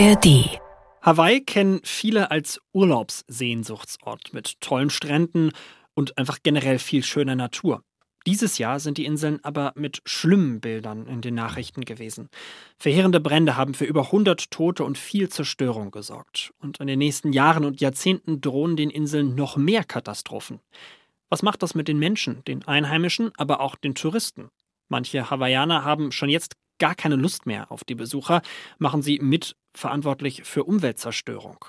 ARD. 0.00 0.58
Hawaii 1.02 1.42
kennen 1.42 1.80
viele 1.84 2.30
als 2.30 2.58
Urlaubssehnsuchtsort 2.72 4.32
mit 4.32 4.58
tollen 4.62 4.88
Stränden 4.88 5.52
und 5.92 6.16
einfach 6.16 6.38
generell 6.42 6.78
viel 6.78 7.02
schöner 7.02 7.36
Natur. 7.36 7.84
Dieses 8.26 8.56
Jahr 8.56 8.80
sind 8.80 8.96
die 8.96 9.04
Inseln 9.04 9.40
aber 9.42 9.74
mit 9.76 10.00
schlimmen 10.06 10.62
Bildern 10.62 11.06
in 11.06 11.20
den 11.20 11.34
Nachrichten 11.34 11.84
gewesen. 11.84 12.30
Verheerende 12.78 13.20
Brände 13.20 13.58
haben 13.58 13.74
für 13.74 13.84
über 13.84 14.06
100 14.06 14.50
Tote 14.50 14.84
und 14.84 14.96
viel 14.96 15.28
Zerstörung 15.28 15.90
gesorgt. 15.90 16.54
Und 16.60 16.80
in 16.80 16.86
den 16.86 16.98
nächsten 16.98 17.34
Jahren 17.34 17.66
und 17.66 17.82
Jahrzehnten 17.82 18.40
drohen 18.40 18.76
den 18.76 18.88
Inseln 18.88 19.34
noch 19.34 19.58
mehr 19.58 19.84
Katastrophen. 19.84 20.60
Was 21.28 21.42
macht 21.42 21.62
das 21.62 21.74
mit 21.74 21.88
den 21.88 21.98
Menschen, 21.98 22.42
den 22.46 22.66
Einheimischen, 22.66 23.32
aber 23.36 23.60
auch 23.60 23.76
den 23.76 23.94
Touristen? 23.94 24.48
Manche 24.88 25.28
Hawaiianer 25.28 25.84
haben 25.84 26.10
schon 26.10 26.30
jetzt 26.30 26.56
gar 26.78 26.94
keine 26.94 27.16
Lust 27.16 27.44
mehr 27.44 27.70
auf 27.70 27.84
die 27.84 27.94
Besucher, 27.94 28.40
machen 28.78 29.02
sie 29.02 29.18
mit 29.20 29.56
verantwortlich 29.74 30.42
für 30.44 30.64
Umweltzerstörung. 30.64 31.64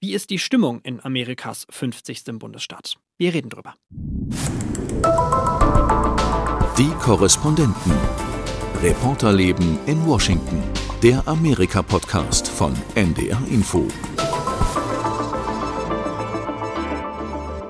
Wie 0.00 0.14
ist 0.14 0.30
die 0.30 0.38
Stimmung 0.38 0.80
in 0.82 1.04
Amerikas 1.04 1.66
50. 1.70 2.24
Bundesstaat? 2.38 2.96
Wir 3.18 3.34
reden 3.34 3.50
drüber. 3.50 3.74
Die 6.76 6.90
Korrespondenten. 7.00 7.92
Reporterleben 8.82 9.78
in 9.86 10.04
Washington. 10.06 10.62
Der 11.02 11.26
Amerika-Podcast 11.28 12.48
von 12.48 12.74
NDR 12.94 13.40
Info. 13.48 13.86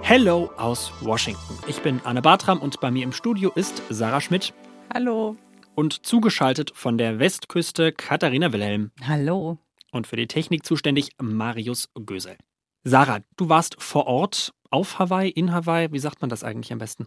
Hello 0.00 0.50
aus 0.56 0.92
Washington. 1.00 1.58
Ich 1.66 1.80
bin 1.80 2.00
Anne 2.04 2.20
Bartram 2.20 2.60
und 2.60 2.80
bei 2.80 2.90
mir 2.90 3.02
im 3.02 3.12
Studio 3.12 3.50
ist 3.54 3.82
Sarah 3.88 4.20
Schmidt. 4.20 4.52
Hallo. 4.92 5.36
Und 5.74 6.04
zugeschaltet 6.04 6.72
von 6.74 6.98
der 6.98 7.18
Westküste 7.18 7.92
Katharina 7.92 8.52
Wilhelm. 8.52 8.90
Hallo. 9.06 9.58
Und 9.92 10.08
für 10.08 10.16
die 10.16 10.26
Technik 10.26 10.66
zuständig 10.66 11.10
Marius 11.20 11.88
Gösel. 12.04 12.36
Sarah, 12.82 13.20
du 13.36 13.48
warst 13.48 13.80
vor 13.80 14.06
Ort 14.06 14.52
auf 14.70 14.98
Hawaii, 14.98 15.30
in 15.30 15.52
Hawaii. 15.52 15.92
Wie 15.92 15.98
sagt 15.98 16.20
man 16.22 16.30
das 16.30 16.42
eigentlich 16.42 16.72
am 16.72 16.78
besten? 16.78 17.06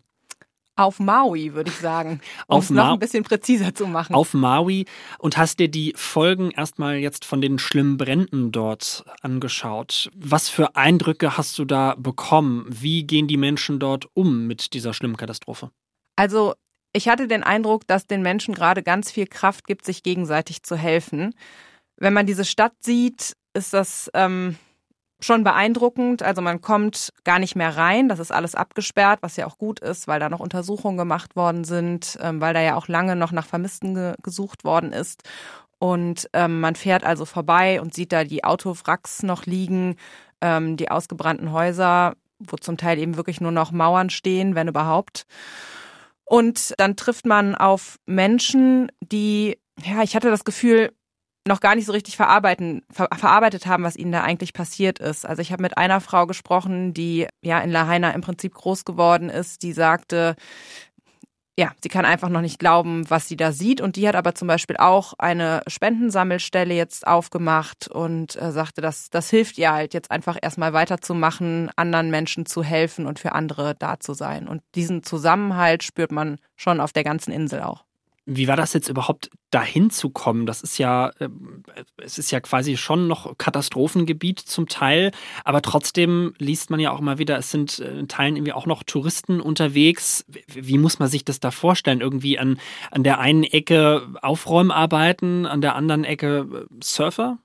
Auf 0.78 1.00
Maui, 1.00 1.54
würde 1.54 1.70
ich 1.70 1.78
sagen. 1.78 2.22
Um 2.48 2.59
es 2.59 2.70
noch 2.70 2.94
ein 2.94 3.00
bisschen 3.00 3.24
präziser 3.24 3.74
zu 3.74 3.88
machen. 3.88 4.14
Auf 4.14 4.34
Maui 4.34 4.86
und 5.20 5.38
hast 5.38 5.59
dir 5.59 5.70
die 5.70 5.94
Folgen 5.96 6.52
erstmal 6.52 6.98
jetzt 6.98 7.26
von 7.26 7.42
den 7.42 7.59
schlimmen 7.59 7.98
Bränden 7.98 8.52
dort 8.52 9.04
angeschaut. 9.22 10.12
Was 10.16 10.50
für 10.50 10.76
Eindrücke 10.76 11.38
hast 11.38 11.58
du 11.58 11.66
da 11.66 11.96
bekommen? 11.98 12.66
Wie 12.70 13.04
gehen 13.08 13.28
die 13.28 13.38
Menschen 13.38 13.80
dort 13.80 14.08
um 14.14 14.48
mit 14.48 14.74
dieser 14.74 14.94
schlimmen 14.94 15.18
Katastrophe? 15.18 15.72
Also, 16.18 16.54
ich 16.94 17.08
hatte 17.08 17.28
den 17.28 17.44
Eindruck, 17.44 17.88
dass 17.88 18.06
den 18.06 18.22
Menschen 18.22 18.54
gerade 18.54 18.84
ganz 18.84 19.12
viel 19.12 19.28
Kraft 19.28 19.68
gibt, 19.68 19.86
sich 19.86 20.04
gegenseitig 20.04 20.64
zu 20.64 20.76
helfen. 20.76 21.34
Wenn 21.98 22.14
man 22.14 22.26
diese 22.26 22.46
Stadt 22.46 22.74
sieht, 22.82 23.36
ist 23.54 23.74
das 23.74 24.10
ähm, 24.14 24.58
schon 25.20 25.44
beeindruckend. 25.44 26.24
Also 26.24 26.42
man 26.42 26.62
kommt 26.62 27.14
gar 27.24 27.40
nicht 27.40 27.56
mehr 27.56 27.76
rein. 27.76 28.10
Das 28.10 28.20
ist 28.20 28.32
alles 28.32 28.56
abgesperrt, 28.56 29.20
was 29.22 29.38
ja 29.38 29.48
auch 29.48 29.58
gut 29.58 29.80
ist, 29.80 30.08
weil 30.08 30.20
da 30.20 30.30
noch 30.30 30.40
Untersuchungen 30.40 30.98
gemacht 30.98 31.36
worden 31.36 31.64
sind, 31.64 32.18
ähm, 32.22 32.42
weil 32.42 32.54
da 32.54 32.62
ja 32.62 32.76
auch 32.76 32.88
lange 32.88 33.16
noch 33.16 33.32
nach 33.32 33.46
Vermissten 33.46 33.96
ge 33.96 34.16
gesucht 34.22 34.64
worden 34.64 34.92
ist. 34.92 35.24
Und 35.80 36.30
ähm, 36.34 36.62
man 36.62 36.76
fährt 36.76 37.04
also 37.04 37.26
vorbei 37.26 37.82
und 37.82 37.94
sieht 37.94 38.12
da 38.12 38.24
die 38.24 38.44
Autowracks 38.44 39.24
noch 39.24 39.46
liegen, 39.46 39.98
ähm, 40.42 40.78
die 40.78 40.90
ausgebrannten 40.90 41.52
Häuser, 41.52 42.16
wo 42.40 42.56
zum 42.58 42.78
Teil 42.78 42.98
eben 42.98 43.18
wirklich 43.18 43.42
nur 43.42 43.52
noch 43.52 43.72
Mauern 43.72 44.09
stehen, 44.09 44.56
wenn 44.56 44.68
überhaupt. 44.68 45.26
Und 46.24 46.74
dann 46.78 46.96
trifft 46.96 47.26
man 47.26 47.56
auf 47.56 48.00
Menschen, 48.06 48.92
die, 49.00 49.59
ja, 49.84 50.02
ich 50.02 50.16
hatte 50.16 50.30
das 50.30 50.44
Gefühl, 50.44 50.92
noch 51.48 51.60
gar 51.60 51.76
nicht 51.76 51.86
so 51.86 51.92
richtig 51.92 52.18
verarbeiten, 52.18 52.84
ver 52.92 53.08
verarbeitet 53.16 53.68
haben, 53.68 53.84
was 53.84 53.96
ihnen 53.96 54.12
da 54.12 54.24
eigentlich 54.24 54.54
passiert 54.54 55.00
ist. 55.00 55.26
Also 55.26 55.42
ich 55.42 55.52
habe 55.52 55.62
mit 55.62 55.78
einer 55.78 56.02
Frau 56.02 56.26
gesprochen, 56.26 56.94
die 56.94 57.28
ja 57.42 57.59
in 57.59 57.72
Lahaina 57.72 58.12
im 58.12 58.22
Prinzip 58.22 58.56
groß 58.56 58.84
geworden 58.84 59.30
ist, 59.30 59.62
die 59.62 59.74
sagte, 59.74 60.36
ja, 61.58 61.72
sie 61.81 61.88
kann 61.88 62.03
einfach 62.03 62.28
noch 62.28 62.42
nicht 62.42 62.59
glauben, 62.59 63.09
was 63.09 63.30
sie 63.30 63.38
da 63.38 63.53
sieht. 63.53 63.80
Und 63.80 63.96
die 63.96 64.08
hat 64.08 64.16
aber 64.16 64.36
zum 64.36 64.47
Beispiel 64.47 64.75
auch 64.75 65.14
eine 65.18 65.62
Spendensammelstelle 65.68 66.74
jetzt 66.74 67.08
aufgemacht 67.08 67.88
und 67.88 68.36
äh, 68.42 68.52
sagte, 68.52 68.81
dass 68.81 69.09
das 69.09 69.30
hilft 69.30 69.58
ihr 69.58 69.72
halt 69.72 69.94
jetzt 69.94 70.12
einfach 70.12 70.38
erstmal 70.42 70.74
weiterzumachen, 70.74 71.72
anderen 71.78 72.09
Menschen 72.09 72.46
zu 72.46 72.62
helfen 72.62 73.06
und 73.06 73.19
für 73.19 73.31
andere 73.31 73.74
da 73.75 74.00
zu 74.00 74.14
sein. 74.14 74.50
Und 74.50 74.64
diesen 74.75 75.03
Zusammenhalt 75.03 75.84
spürt 75.84 76.12
man 76.12 76.40
schon 76.58 76.81
auf 76.81 76.92
der 76.92 77.06
ganzen 77.06 77.31
Insel 77.31 77.62
auch. 77.62 77.84
Wie 78.28 78.47
war 78.47 78.56
das 78.56 78.74
jetzt 78.74 78.90
überhaupt 78.90 79.30
dahin 79.52 79.91
zu 79.91 80.09
kommen? 80.09 80.46
Das 80.46 80.62
ist 80.62 80.80
ja, 80.80 81.09
äh, 81.19 81.30
es 81.97 82.18
ist 82.18 82.31
ja 82.31 82.40
quasi 82.40 82.75
schon 82.75 83.08
noch 83.08 83.38
Katastrophengebiet 83.38 84.40
zum 84.40 84.68
Teil, 84.68 85.12
aber 85.44 85.62
trotzdem 85.62 86.34
liest 86.40 86.72
man 86.72 86.80
ja 86.80 86.91
auch 86.91 87.02
mal 87.02 87.19
wieder, 87.19 87.38
es 87.38 87.52
sind 87.52 87.80
äh, 87.80 88.00
in 88.00 88.08
Teilen 88.08 88.36
irgendwie 88.36 88.53
auch 88.53 88.66
noch 88.66 88.84
Touristen 88.84 89.40
unterwegs. 89.40 90.25
Wie 90.47 90.78
muss 90.78 90.97
man 90.97 91.08
sich 91.08 91.24
das 91.24 91.40
da 91.40 91.52
vorstellen? 91.52 92.02
Irgendwie 92.02 92.40
an, 92.40 92.59
an 92.91 93.03
der 93.03 93.19
einen 93.19 93.44
Ecke 93.44 94.08
Aufräumarbeiten, 94.22 95.46
an 95.46 95.62
der 95.62 95.75
anderen 95.75 96.03
Ecke 96.03 96.68
äh, 96.69 96.84
Surfer? 96.84 97.38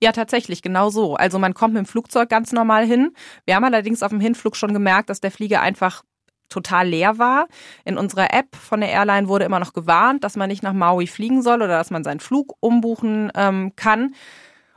Ja, 0.00 0.12
tatsächlich, 0.12 0.62
genau 0.62 0.90
so. 0.90 1.16
Also 1.16 1.38
man 1.38 1.54
kommt 1.54 1.74
mit 1.74 1.84
dem 1.84 1.86
Flugzeug 1.86 2.28
ganz 2.28 2.52
normal 2.52 2.86
hin. 2.86 3.12
Wir 3.44 3.56
haben 3.56 3.64
allerdings 3.64 4.02
auf 4.02 4.10
dem 4.10 4.20
Hinflug 4.20 4.56
schon 4.56 4.72
gemerkt, 4.72 5.10
dass 5.10 5.20
der 5.20 5.30
Flieger 5.30 5.60
einfach 5.60 6.04
total 6.52 6.88
leer 6.88 7.18
war. 7.18 7.48
In 7.84 7.98
unserer 7.98 8.32
App 8.32 8.54
von 8.54 8.80
der 8.80 8.90
Airline 8.90 9.28
wurde 9.28 9.44
immer 9.44 9.58
noch 9.58 9.72
gewarnt, 9.72 10.22
dass 10.24 10.36
man 10.36 10.48
nicht 10.48 10.62
nach 10.62 10.72
Maui 10.72 11.06
fliegen 11.06 11.42
soll 11.42 11.56
oder 11.56 11.78
dass 11.78 11.90
man 11.90 12.04
seinen 12.04 12.20
Flug 12.20 12.54
umbuchen 12.60 13.32
ähm, 13.34 13.72
kann. 13.76 14.14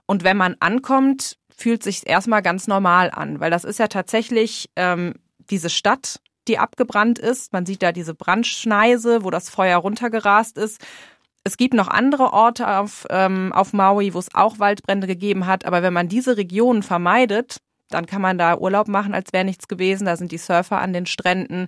Und 0.05 0.23
wenn 0.23 0.37
man 0.37 0.55
ankommt, 0.59 1.37
fühlt 1.55 1.83
sich 1.83 2.07
erstmal 2.07 2.41
ganz 2.41 2.67
normal 2.67 3.11
an, 3.11 3.39
weil 3.39 3.51
das 3.51 3.63
ist 3.63 3.79
ja 3.79 3.87
tatsächlich 3.87 4.69
ähm, 4.75 5.13
diese 5.49 5.69
Stadt, 5.69 6.19
die 6.47 6.59
abgebrannt 6.59 7.17
ist. 7.17 7.53
Man 7.53 7.65
sieht 7.65 7.81
da 7.81 7.91
diese 7.91 8.13
Brandschneise, 8.13 9.23
wo 9.23 9.31
das 9.31 9.49
Feuer 9.49 9.77
runtergerast 9.77 10.57
ist. 10.57 10.81
Es 11.43 11.57
gibt 11.57 11.73
noch 11.73 11.87
andere 11.87 12.33
Orte 12.33 12.67
auf, 12.67 13.05
ähm, 13.09 13.53
auf 13.53 13.73
Maui, 13.73 14.13
wo 14.13 14.19
es 14.19 14.33
auch 14.33 14.59
Waldbrände 14.59 15.07
gegeben 15.07 15.45
hat. 15.45 15.65
Aber 15.65 15.83
wenn 15.83 15.93
man 15.93 16.07
diese 16.07 16.37
Regionen 16.37 16.83
vermeidet, 16.83 17.57
dann 17.89 18.05
kann 18.05 18.21
man 18.21 18.37
da 18.37 18.57
Urlaub 18.57 18.87
machen, 18.87 19.13
als 19.13 19.33
wäre 19.33 19.45
nichts 19.45 19.67
gewesen. 19.67 20.05
Da 20.05 20.17
sind 20.17 20.31
die 20.31 20.37
Surfer 20.37 20.79
an 20.79 20.93
den 20.93 21.05
Stränden. 21.05 21.67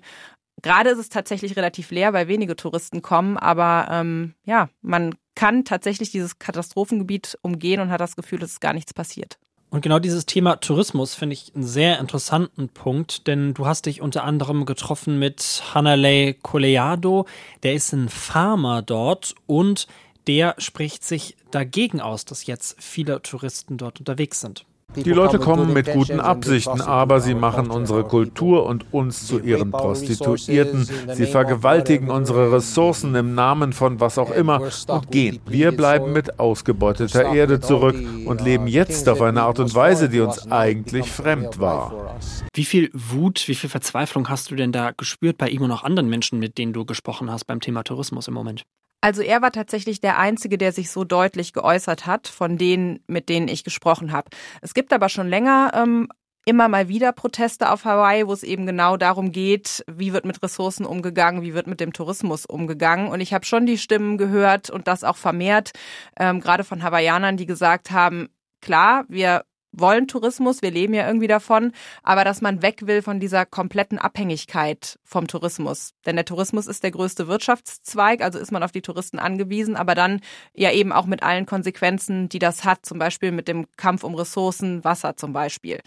Gerade 0.62 0.90
ist 0.90 0.98
es 0.98 1.10
tatsächlich 1.10 1.56
relativ 1.56 1.92
leer, 1.92 2.14
weil 2.14 2.28
wenige 2.28 2.56
Touristen 2.56 3.02
kommen, 3.02 3.38
aber 3.38 3.88
ähm, 3.92 4.34
ja, 4.44 4.70
man 4.82 5.16
kann 5.36 5.66
tatsächlich 5.66 6.10
dieses 6.10 6.40
Katastrophengebiet 6.40 7.38
umgehen 7.44 7.80
und 7.80 7.92
hat 7.92 8.02
das 8.02 8.16
Gefühl, 8.16 8.42
ist 8.42 8.60
gar 8.60 8.74
nichts 8.74 8.94
passiert. 8.94 9.38
Und 9.70 9.82
genau 9.82 10.00
dieses 10.00 10.26
Thema 10.26 10.56
Tourismus 10.56 11.14
finde 11.14 11.34
ich 11.34 11.54
einen 11.54 11.66
sehr 11.66 12.00
interessanten 12.00 12.70
Punkt, 12.70 13.28
denn 13.28 13.54
du 13.54 13.66
hast 13.66 13.86
dich 13.86 14.02
unter 14.02 14.24
anderem 14.24 14.66
getroffen 14.66 15.20
mit 15.20 15.62
Hanalei 15.74 16.38
Coleado, 16.42 17.28
der 17.64 17.74
ist 17.74 17.92
ein 17.92 18.08
Farmer 18.08 18.82
dort 18.82 19.36
und 19.46 19.88
der 20.26 20.56
spricht 20.58 21.04
sich 21.04 21.36
dagegen 21.52 22.02
aus, 22.02 22.26
dass 22.26 22.46
jetzt 22.46 22.82
viele 22.82 23.22
Touristen 23.22 23.78
dort 23.78 24.00
unterwegs 24.00 24.42
sind. 24.42 24.66
Die 25.04 25.12
Leute 25.12 25.38
kommen 25.38 25.74
mit 25.74 25.92
guten 25.92 26.20
Absichten, 26.20 26.82
aber 26.82 27.22
sie 27.22 27.36
machen 27.36 27.70
unsere 27.70 28.04
Kultur 28.04 28.66
und 28.66 28.94
uns 28.94 29.28
zu 29.28 29.40
ihren 29.40 29.70
Prostituierten. 29.70 30.88
Sie 31.14 31.26
vergewaltigen 31.28 32.10
unsere 32.10 32.52
Ressourcen 32.52 33.14
im 33.14 33.36
Namen 33.36 33.74
von 33.74 34.00
was 34.00 34.18
auch 34.18 34.32
immer 34.32 34.60
und 34.88 35.12
gehen. 35.12 35.40
Wir 35.46 35.72
bleiben 35.72 36.14
mit 36.14 36.40
ausgebeuteter 36.40 37.32
Erde 37.32 37.60
zurück 37.60 37.96
und 38.26 38.42
leben 38.42 38.68
jetzt 38.68 39.08
auf 39.08 39.22
eine 39.22 39.44
Art 39.44 39.60
und 39.60 39.74
Weise, 39.76 40.10
die 40.10 40.22
uns 40.22 40.52
eigentlich 40.52 41.12
fremd 41.12 41.60
war. 41.60 42.18
Wie 42.54 42.66
viel 42.66 42.90
Wut, 42.94 43.48
wie 43.48 43.56
viel 43.56 43.70
Verzweiflung 43.70 44.30
hast 44.30 44.50
du 44.50 44.56
denn 44.56 44.72
da 44.72 44.92
gespürt 44.92 45.38
bei 45.38 45.50
ihm 45.50 45.62
und 45.62 45.72
auch 45.72 45.84
anderen 45.84 46.10
Menschen, 46.10 46.40
mit 46.40 46.58
denen 46.58 46.74
du 46.74 46.86
gesprochen 46.86 47.30
hast 47.30 47.46
beim 47.46 47.60
Thema 47.60 47.84
Tourismus 47.84 48.28
im 48.28 48.34
Moment? 48.34 48.66
Also 49.02 49.22
er 49.22 49.42
war 49.42 49.52
tatsächlich 49.52 50.02
der 50.02 50.18
Einzige, 50.18 50.58
der 50.58 50.72
sich 50.72 50.90
so 50.90 51.04
deutlich 51.04 51.54
geäußert 51.54 52.06
hat, 52.06 52.28
von 52.28 52.58
denen, 52.58 53.00
mit 53.08 53.30
denen 53.30 53.48
ich 53.48 53.64
gesprochen 53.64 54.12
habe. 54.12 54.30
Es 54.62 54.74
gibt 54.74 54.92
aber 54.92 55.08
schon 55.10 55.30
länger 55.30 55.72
ähm, 55.76 56.08
immer 56.46 56.70
mal 56.70 56.88
wieder 56.88 57.12
Proteste 57.12 57.70
auf 57.70 57.84
Hawaii, 57.84 58.26
wo 58.26 58.32
es 58.32 58.42
eben 58.42 58.66
genau 58.66 58.96
darum 58.96 59.34
geht, 59.34 59.84
wie 59.86 60.14
wird 60.14 60.26
mit 60.26 60.42
Ressourcen 60.42 60.86
umgegangen, 60.86 61.42
wie 61.42 61.54
wird 61.54 61.68
mit 61.68 61.82
dem 61.82 61.92
Tourismus 61.92 62.46
umgegangen. 62.46 63.10
Und 63.10 63.20
ich 63.20 63.34
habe 63.34 63.46
schon 63.46 63.66
die 63.66 63.78
Stimmen 63.78 64.18
gehört 64.18 64.70
und 64.70 64.88
das 64.88 65.04
auch 65.04 65.18
vermehrt, 65.18 65.72
ähm, 66.18 66.40
gerade 66.40 66.64
von 66.64 66.84
Hawaiianern, 66.84 67.36
die 67.36 67.46
gesagt 67.46 67.92
haben, 67.92 68.30
klar, 68.62 69.04
wir 69.10 69.44
wollen 69.72 70.08
Tourismus, 70.08 70.62
wir 70.62 70.72
leben 70.72 70.94
ja 70.94 71.08
irgendwie 71.08 71.28
davon, 71.28 71.72
aber 72.04 72.24
dass 72.24 72.42
man 72.42 72.62
weg 72.62 72.88
will 72.88 73.02
von 73.02 73.20
dieser 73.20 73.46
kompletten 73.46 74.00
Abhängigkeit 74.00 74.98
vom 75.04 75.28
Tourismus. 75.28 75.94
Denn 76.06 76.16
der 76.16 76.26
Tourismus 76.26 76.68
ist 76.68 76.84
der 76.84 76.92
größte 76.92 77.28
Wirtschaftszweig, 77.28 78.22
also 78.22 78.40
ist 78.40 78.52
man 78.52 78.64
auf 78.64 78.72
die 78.72 78.82
Touristen 78.82 79.20
angewiesen, 79.20 79.76
aber 79.76 79.96
dann 79.96 80.22
ja 80.54 80.72
eben 80.72 80.92
auch 80.92 81.06
mit 81.06 81.24
allen 81.24 81.46
Konsequenzen, 81.46 82.30
die 82.30 82.40
das 82.40 82.64
hat, 82.64 82.86
zum 82.86 83.00
Beispiel 83.00 83.32
mit 83.32 83.48
dem 83.48 83.68
Kampf 83.78 84.04
um 84.04 84.16
Ressourcen, 84.16 84.84
Wasser 84.84 85.16
zum 85.16 85.34
Beispiel. 85.34 85.80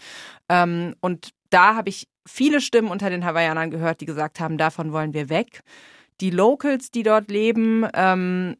Ähm, 0.49 0.95
und 1.01 1.29
da 1.49 1.75
habe 1.75 1.89
ich 1.89 2.07
viele 2.25 2.61
Stimmen 2.61 2.89
unter 2.89 3.09
den 3.09 3.25
Hawaiianern 3.25 3.71
gehört, 3.71 4.01
die 4.01 4.05
gesagt 4.05 4.39
haben, 4.39 4.57
davon 4.57 4.93
wollen 4.93 5.13
wir 5.13 5.29
weg. 5.29 5.61
Die 6.21 6.29
Locals, 6.29 6.91
die 6.91 7.03
dort 7.03 7.29
leben, 7.29 7.85
ähm, 7.93 8.55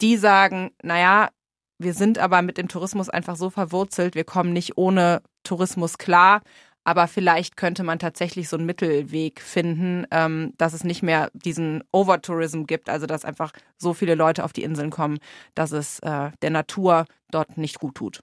die 0.00 0.16
sagen, 0.16 0.70
naja, 0.82 1.30
Wir 1.78 1.94
sind 1.94 2.18
aber 2.18 2.42
mit 2.42 2.58
dem 2.58 2.68
Tourismus 2.68 3.08
einfach 3.08 3.36
so 3.36 3.50
verwurzelt, 3.50 4.14
wir 4.14 4.24
kommen 4.24 4.52
nicht 4.52 4.76
ohne 4.76 5.22
Tourismus 5.44 5.98
klar. 5.98 6.42
Aber 6.84 7.06
vielleicht 7.06 7.58
könnte 7.58 7.82
man 7.82 7.98
tatsächlich 7.98 8.48
so 8.48 8.56
einen 8.56 8.64
Mittelweg 8.64 9.42
finden, 9.42 10.06
ähm, 10.10 10.54
dass 10.56 10.72
es 10.72 10.84
nicht 10.84 11.02
mehr 11.02 11.30
diesen 11.34 11.84
Overtourism 11.92 12.62
gibt, 12.62 12.88
also 12.88 13.04
dass 13.04 13.26
einfach 13.26 13.52
so 13.76 13.92
viele 13.92 14.14
Leute 14.14 14.42
auf 14.42 14.54
die 14.54 14.62
Inseln 14.62 14.88
kommen, 14.88 15.18
dass 15.54 15.72
es 15.72 15.98
äh, 15.98 16.30
der 16.40 16.48
Natur 16.48 17.04
dort 17.30 17.58
nicht 17.58 17.78
gut 17.78 17.96
tut. 17.96 18.22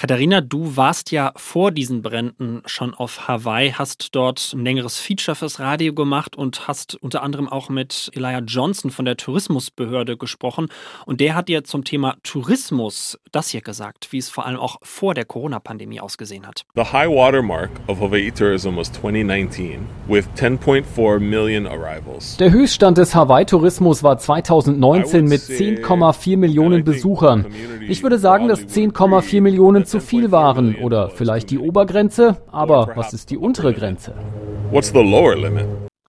Katharina, 0.00 0.40
du 0.40 0.78
warst 0.78 1.10
ja 1.10 1.30
vor 1.36 1.72
diesen 1.72 2.00
Bränden 2.00 2.62
schon 2.64 2.94
auf 2.94 3.28
Hawaii, 3.28 3.72
hast 3.72 4.14
dort 4.14 4.54
ein 4.54 4.64
längeres 4.64 4.98
Feature 4.98 5.34
fürs 5.34 5.60
Radio 5.60 5.92
gemacht 5.92 6.36
und 6.36 6.66
hast 6.66 6.94
unter 7.02 7.22
anderem 7.22 7.50
auch 7.50 7.68
mit 7.68 8.10
Elijah 8.14 8.38
Johnson 8.38 8.90
von 8.90 9.04
der 9.04 9.18
Tourismusbehörde 9.18 10.16
gesprochen. 10.16 10.68
Und 11.04 11.20
der 11.20 11.34
hat 11.34 11.48
dir 11.48 11.64
zum 11.64 11.84
Thema 11.84 12.16
Tourismus 12.22 13.18
das 13.30 13.50
hier 13.50 13.60
gesagt, 13.60 14.10
wie 14.10 14.16
es 14.16 14.30
vor 14.30 14.46
allem 14.46 14.56
auch 14.56 14.78
vor 14.82 15.12
der 15.12 15.26
Corona-Pandemie 15.26 16.00
ausgesehen 16.00 16.46
hat. 16.46 16.64
The 16.74 16.84
high 16.84 17.10
water 17.10 17.42
mark 17.42 17.68
of 17.86 18.00
Hawaii 18.00 18.30
tourism 18.30 18.78
was 18.78 18.90
2019 18.92 19.86
with 20.08 20.24
10.4 20.34 21.18
million 21.18 21.66
arrivals. 21.66 22.38
Der 22.38 22.50
Höchststand 22.50 22.96
des 22.96 23.14
Hawaii-Tourismus 23.14 24.02
war 24.02 24.16
2019 24.16 25.26
mit 25.26 25.42
10,4 25.42 26.38
Millionen 26.38 26.84
Besuchern. 26.84 27.44
Ich 27.86 28.02
würde 28.02 28.18
sagen, 28.18 28.48
dass 28.48 28.60
10,4 28.60 29.42
Millionen 29.42 29.89
zu 29.90 30.00
viel 30.00 30.30
waren 30.30 30.76
oder 30.76 31.10
vielleicht 31.10 31.50
die 31.50 31.58
Obergrenze, 31.58 32.36
aber 32.50 32.92
was 32.94 33.12
ist 33.12 33.30
die 33.30 33.36
untere 33.36 33.74
Grenze? 33.74 34.14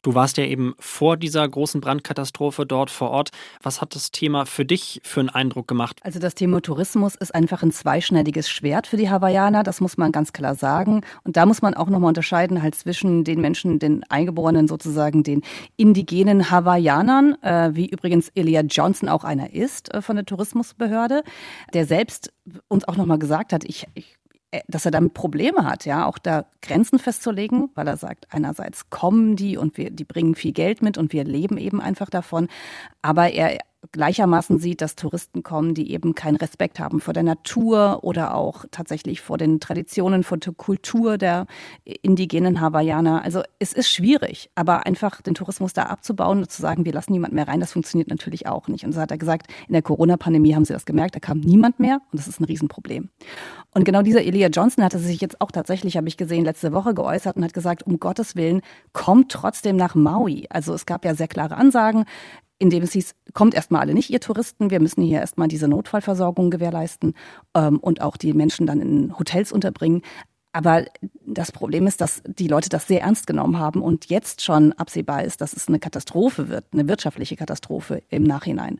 Du 0.03 0.15
warst 0.15 0.37
ja 0.37 0.45
eben 0.45 0.73
vor 0.79 1.15
dieser 1.15 1.47
großen 1.47 1.79
Brandkatastrophe 1.79 2.65
dort 2.65 2.89
vor 2.89 3.11
Ort. 3.11 3.29
Was 3.61 3.81
hat 3.81 3.93
das 3.93 4.09
Thema 4.09 4.45
für 4.47 4.65
dich 4.65 4.99
für 5.03 5.19
einen 5.19 5.29
Eindruck 5.29 5.67
gemacht? 5.67 5.99
Also 6.01 6.17
das 6.17 6.33
Thema 6.33 6.59
Tourismus 6.61 7.13
ist 7.15 7.35
einfach 7.35 7.61
ein 7.61 7.71
zweischneidiges 7.71 8.49
Schwert 8.49 8.87
für 8.87 8.97
die 8.97 9.11
Hawaiianer, 9.11 9.61
das 9.61 9.79
muss 9.79 9.97
man 9.97 10.11
ganz 10.11 10.33
klar 10.33 10.55
sagen. 10.55 11.01
Und 11.23 11.37
da 11.37 11.45
muss 11.45 11.61
man 11.61 11.75
auch 11.75 11.87
nochmal 11.87 12.09
unterscheiden 12.09 12.63
halt 12.63 12.73
zwischen 12.73 13.23
den 13.23 13.41
Menschen, 13.41 13.77
den 13.77 14.03
Eingeborenen 14.09 14.67
sozusagen, 14.67 15.21
den 15.21 15.43
indigenen 15.77 16.49
Hawaiianern, 16.49 17.35
äh, 17.43 17.69
wie 17.73 17.87
übrigens 17.87 18.29
Elia 18.33 18.61
Johnson 18.61 19.07
auch 19.07 19.23
einer 19.23 19.53
ist 19.53 19.93
äh, 19.93 20.01
von 20.01 20.15
der 20.15 20.25
Tourismusbehörde, 20.25 21.23
der 21.73 21.85
selbst 21.85 22.33
uns 22.67 22.87
auch 22.87 22.97
nochmal 22.97 23.19
gesagt 23.19 23.53
hat, 23.53 23.63
ich, 23.65 23.85
ich 23.93 24.17
dass 24.67 24.85
er 24.85 24.91
damit 24.91 25.13
Probleme 25.13 25.63
hat, 25.65 25.85
ja, 25.85 26.05
auch 26.05 26.17
da 26.17 26.45
Grenzen 26.61 26.99
festzulegen, 26.99 27.69
weil 27.75 27.87
er 27.87 27.97
sagt, 27.97 28.27
einerseits 28.31 28.89
kommen 28.89 29.35
die 29.35 29.57
und 29.57 29.77
wir, 29.77 29.91
die 29.91 30.03
bringen 30.03 30.35
viel 30.35 30.51
Geld 30.51 30.81
mit 30.81 30.97
und 30.97 31.13
wir 31.13 31.23
leben 31.23 31.57
eben 31.57 31.79
einfach 31.79 32.09
davon. 32.09 32.49
Aber 33.01 33.31
er 33.31 33.59
gleichermaßen 33.91 34.59
sieht, 34.59 34.81
dass 34.81 34.95
Touristen 34.95 35.43
kommen, 35.43 35.73
die 35.73 35.91
eben 35.91 36.15
keinen 36.15 36.37
Respekt 36.37 36.79
haben 36.79 37.01
vor 37.01 37.13
der 37.13 37.23
Natur 37.23 37.99
oder 38.03 38.35
auch 38.35 38.65
tatsächlich 38.71 39.21
vor 39.21 39.37
den 39.37 39.59
Traditionen, 39.59 40.23
vor 40.23 40.37
der 40.37 40.53
Kultur 40.53 41.17
der 41.17 41.45
indigenen 41.83 42.61
Hawaiianer. 42.61 43.23
Also 43.23 43.41
es 43.59 43.73
ist 43.73 43.89
schwierig, 43.89 44.49
aber 44.55 44.85
einfach 44.85 45.21
den 45.21 45.33
Tourismus 45.33 45.73
da 45.73 45.83
abzubauen 45.83 46.39
und 46.39 46.51
zu 46.51 46.61
sagen, 46.61 46.85
wir 46.85 46.93
lassen 46.93 47.11
niemand 47.11 47.33
mehr 47.33 47.47
rein, 47.47 47.59
das 47.59 47.73
funktioniert 47.73 48.09
natürlich 48.09 48.47
auch 48.47 48.67
nicht. 48.67 48.85
Und 48.85 48.93
so 48.93 49.01
hat 49.01 49.11
er 49.11 49.17
gesagt, 49.17 49.51
in 49.67 49.73
der 49.73 49.81
Corona-Pandemie 49.81 50.55
haben 50.55 50.65
sie 50.65 50.73
das 50.73 50.85
gemerkt, 50.85 51.15
da 51.15 51.19
kam 51.19 51.39
niemand 51.39 51.79
mehr 51.79 52.01
und 52.11 52.19
das 52.19 52.27
ist 52.27 52.39
ein 52.39 52.45
Riesenproblem. 52.45 53.09
Und 53.73 53.85
genau 53.85 54.01
dieser 54.01 54.23
Elia 54.23 54.47
Johnson 54.47 54.83
hatte 54.83 54.99
sich 54.99 55.21
jetzt 55.21 55.39
auch 55.39 55.51
tatsächlich, 55.51 55.97
habe 55.97 56.07
ich 56.07 56.17
gesehen, 56.17 56.45
letzte 56.45 56.73
Woche 56.73 56.93
geäußert 56.93 57.37
und 57.37 57.43
hat 57.43 57.53
gesagt, 57.53 57.83
um 57.83 57.99
Gottes 57.99 58.35
Willen, 58.35 58.61
kommt 58.93 59.31
trotzdem 59.31 59.75
nach 59.75 59.95
Maui. 59.95 60.45
Also 60.49 60.73
es 60.73 60.85
gab 60.85 61.05
ja 61.05 61.15
sehr 61.15 61.27
klare 61.27 61.55
Ansagen, 61.55 62.05
indem 62.61 62.83
es 62.83 62.93
hieß, 62.93 63.15
kommt 63.33 63.55
erstmal 63.55 63.81
alle 63.81 63.93
nicht, 63.93 64.11
ihr 64.11 64.19
Touristen, 64.19 64.69
wir 64.69 64.79
müssen 64.79 65.01
hier 65.01 65.19
erstmal 65.19 65.47
diese 65.47 65.67
Notfallversorgung 65.67 66.51
gewährleisten 66.51 67.15
ähm, 67.55 67.79
und 67.79 68.01
auch 68.01 68.17
die 68.17 68.33
Menschen 68.33 68.67
dann 68.67 68.79
in 68.79 69.17
Hotels 69.17 69.51
unterbringen. 69.51 70.03
Aber 70.53 70.85
das 71.25 71.51
Problem 71.51 71.87
ist, 71.87 72.01
dass 72.01 72.21
die 72.25 72.47
Leute 72.47 72.69
das 72.69 72.87
sehr 72.87 73.01
ernst 73.01 73.25
genommen 73.25 73.57
haben 73.57 73.81
und 73.81 74.07
jetzt 74.07 74.43
schon 74.43 74.73
absehbar 74.73 75.23
ist, 75.23 75.41
dass 75.41 75.53
es 75.53 75.67
eine 75.67 75.79
Katastrophe 75.79 76.49
wird, 76.49 76.65
eine 76.71 76.87
wirtschaftliche 76.87 77.35
Katastrophe 77.35 78.03
im 78.09 78.23
Nachhinein. 78.23 78.79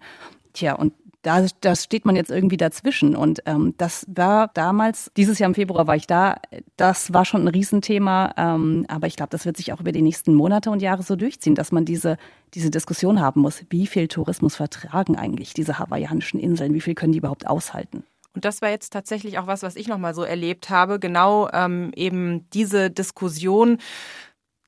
Tja, 0.53 0.75
und 0.75 0.93
da, 1.21 1.45
da 1.61 1.75
steht 1.75 2.05
man 2.05 2.15
jetzt 2.15 2.31
irgendwie 2.31 2.57
dazwischen. 2.57 3.15
Und 3.15 3.41
ähm, 3.45 3.73
das 3.77 4.05
war 4.07 4.49
damals, 4.53 5.11
dieses 5.17 5.39
Jahr 5.39 5.49
im 5.49 5.55
Februar 5.55 5.87
war 5.87 5.95
ich 5.95 6.07
da, 6.07 6.37
das 6.77 7.13
war 7.13 7.25
schon 7.25 7.43
ein 7.43 7.47
Riesenthema. 7.47 8.33
Ähm, 8.37 8.85
aber 8.87 9.07
ich 9.07 9.15
glaube, 9.15 9.29
das 9.29 9.45
wird 9.45 9.57
sich 9.57 9.73
auch 9.73 9.79
über 9.79 9.91
die 9.91 10.01
nächsten 10.01 10.33
Monate 10.33 10.71
und 10.71 10.81
Jahre 10.81 11.03
so 11.03 11.15
durchziehen, 11.15 11.55
dass 11.55 11.71
man 11.71 11.85
diese, 11.85 12.17
diese 12.53 12.71
Diskussion 12.71 13.19
haben 13.19 13.41
muss. 13.41 13.63
Wie 13.69 13.87
viel 13.87 14.07
Tourismus 14.07 14.55
vertragen 14.55 15.15
eigentlich 15.15 15.53
diese 15.53 15.79
hawaiianischen 15.79 16.39
Inseln? 16.39 16.73
Wie 16.73 16.81
viel 16.81 16.95
können 16.95 17.13
die 17.13 17.19
überhaupt 17.19 17.47
aushalten? 17.47 18.03
Und 18.33 18.45
das 18.45 18.61
war 18.61 18.69
jetzt 18.69 18.93
tatsächlich 18.93 19.39
auch 19.39 19.47
was, 19.47 19.61
was 19.61 19.75
ich 19.75 19.87
nochmal 19.87 20.13
so 20.13 20.23
erlebt 20.23 20.69
habe. 20.69 20.99
Genau 20.99 21.49
ähm, 21.51 21.91
eben 21.95 22.49
diese 22.51 22.89
Diskussion 22.89 23.77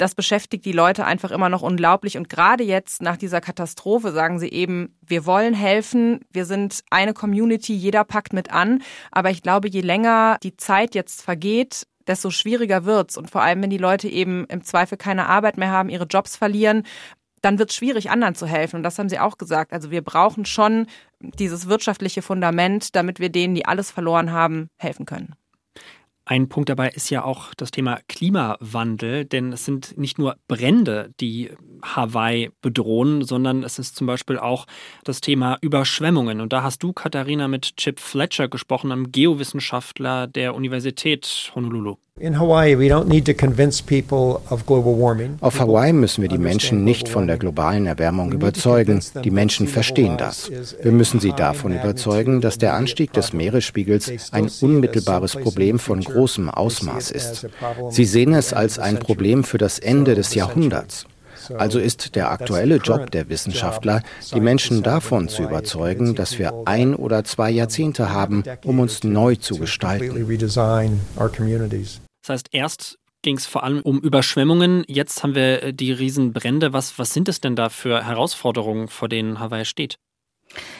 das 0.03 0.15
beschäftigt 0.15 0.65
die 0.65 0.73
Leute 0.73 1.05
einfach 1.05 1.31
immer 1.31 1.47
noch 1.47 1.61
unglaublich. 1.61 2.17
Und 2.17 2.27
gerade 2.27 2.63
jetzt 2.63 3.01
nach 3.01 3.15
dieser 3.15 3.39
Katastrophe 3.39 4.11
sagen 4.11 4.37
sie 4.37 4.49
eben, 4.49 4.97
wir 5.01 5.25
wollen 5.25 5.53
helfen, 5.53 6.19
wir 6.29 6.45
sind 6.45 6.83
eine 6.89 7.13
Community, 7.13 7.73
jeder 7.73 8.03
packt 8.03 8.33
mit 8.33 8.51
an. 8.51 8.83
Aber 9.11 9.31
ich 9.31 9.41
glaube, 9.41 9.69
je 9.69 9.79
länger 9.79 10.37
die 10.43 10.57
Zeit 10.57 10.93
jetzt 10.93 11.21
vergeht, 11.21 11.87
desto 12.05 12.31
schwieriger 12.31 12.83
wird's. 12.83 13.15
Und 13.15 13.31
vor 13.31 13.43
allem, 13.43 13.61
wenn 13.63 13.69
die 13.69 13.77
Leute 13.77 14.09
eben 14.09 14.45
im 14.47 14.65
Zweifel 14.65 14.97
keine 14.97 15.27
Arbeit 15.27 15.57
mehr 15.57 15.71
haben, 15.71 15.87
ihre 15.87 16.05
Jobs 16.05 16.35
verlieren, 16.35 16.83
dann 17.41 17.57
wird 17.57 17.69
es 17.69 17.75
schwierig, 17.77 18.11
anderen 18.11 18.35
zu 18.35 18.45
helfen. 18.45 18.77
Und 18.77 18.83
das 18.83 18.99
haben 18.99 19.07
sie 19.07 19.19
auch 19.19 19.37
gesagt. 19.37 19.71
Also 19.71 19.89
wir 19.89 20.01
brauchen 20.01 20.43
schon 20.43 20.87
dieses 21.21 21.69
wirtschaftliche 21.69 22.21
Fundament, 22.21 22.93
damit 22.93 23.21
wir 23.21 23.29
denen, 23.29 23.55
die 23.55 23.65
alles 23.65 23.89
verloren 23.89 24.33
haben, 24.33 24.67
helfen 24.77 25.05
können. 25.05 25.35
Ein 26.25 26.47
Punkt 26.47 26.69
dabei 26.69 26.89
ist 26.89 27.09
ja 27.09 27.25
auch 27.25 27.53
das 27.53 27.71
Thema 27.71 27.99
Klimawandel, 28.07 29.25
denn 29.25 29.51
es 29.51 29.65
sind 29.65 29.97
nicht 29.97 30.17
nur 30.17 30.37
Brände, 30.47 31.13
die 31.19 31.51
Hawaii 31.81 32.49
bedrohen, 32.61 33.25
sondern 33.25 33.63
es 33.63 33.77
ist 33.77 33.97
zum 33.97 34.07
Beispiel 34.07 34.39
auch 34.39 34.65
das 35.03 35.19
Thema 35.19 35.57
Überschwemmungen. 35.59 36.39
Und 36.39 36.53
da 36.53 36.63
hast 36.63 36.81
du, 36.81 36.93
Katharina, 36.93 37.49
mit 37.49 37.75
Chip 37.75 37.99
Fletcher 37.99 38.47
gesprochen, 38.47 38.93
einem 38.93 39.11
Geowissenschaftler 39.11 40.27
der 40.27 40.55
Universität 40.55 41.51
Honolulu. 41.55 41.97
Auf 45.41 45.59
Hawaii 45.59 45.93
müssen 45.93 46.21
wir 46.21 46.29
die 46.29 46.37
Menschen 46.37 46.83
nicht 46.83 47.09
von 47.09 47.25
der 47.25 47.37
globalen 47.37 47.87
Erwärmung 47.87 48.31
überzeugen. 48.31 49.01
Die 49.23 49.31
Menschen 49.31 49.67
verstehen 49.67 50.15
das. 50.17 50.51
Wir 50.83 50.91
müssen 50.91 51.19
sie 51.19 51.31
davon 51.31 51.73
überzeugen, 51.73 52.39
dass 52.39 52.59
der 52.59 52.75
Anstieg 52.75 53.13
des 53.13 53.33
Meeresspiegels 53.33 54.31
ein 54.31 54.47
unmittelbares 54.61 55.35
Problem 55.35 55.79
von 55.79 56.01
großem 56.01 56.49
Ausmaß 56.49 57.09
ist. 57.09 57.47
Sie 57.89 58.05
sehen 58.05 58.35
es 58.35 58.53
als 58.53 58.77
ein 58.77 58.99
Problem 58.99 59.43
für 59.43 59.57
das 59.57 59.79
Ende 59.79 60.13
des 60.13 60.35
Jahrhunderts. 60.35 61.07
Also 61.51 61.79
ist 61.79 62.15
der 62.15 62.31
aktuelle 62.31 62.77
Job 62.77 63.11
der 63.11 63.29
Wissenschaftler, 63.29 64.01
die 64.33 64.39
Menschen 64.39 64.83
davon 64.83 65.29
zu 65.29 65.43
überzeugen, 65.43 66.15
dass 66.15 66.39
wir 66.39 66.53
ein 66.65 66.95
oder 66.95 67.23
zwei 67.23 67.51
Jahrzehnte 67.51 68.11
haben, 68.11 68.43
um 68.63 68.79
uns 68.79 69.03
neu 69.03 69.35
zu 69.35 69.57
gestalten. 69.57 70.27
Das 72.21 72.29
heißt, 72.29 72.47
erst 72.51 72.97
ging 73.23 73.37
es 73.37 73.45
vor 73.47 73.63
allem 73.63 73.81
um 73.81 73.99
Überschwemmungen, 73.99 74.83
jetzt 74.87 75.23
haben 75.23 75.33
wir 75.33 75.63
äh, 75.63 75.73
die 75.73 75.91
Riesenbrände. 75.91 76.73
Was, 76.73 76.99
was 76.99 77.13
sind 77.13 77.27
es 77.29 77.41
denn 77.41 77.55
da 77.55 77.69
für 77.69 78.05
Herausforderungen, 78.05 78.89
vor 78.89 79.09
denen 79.09 79.39
Hawaii 79.39 79.65
steht? 79.65 79.95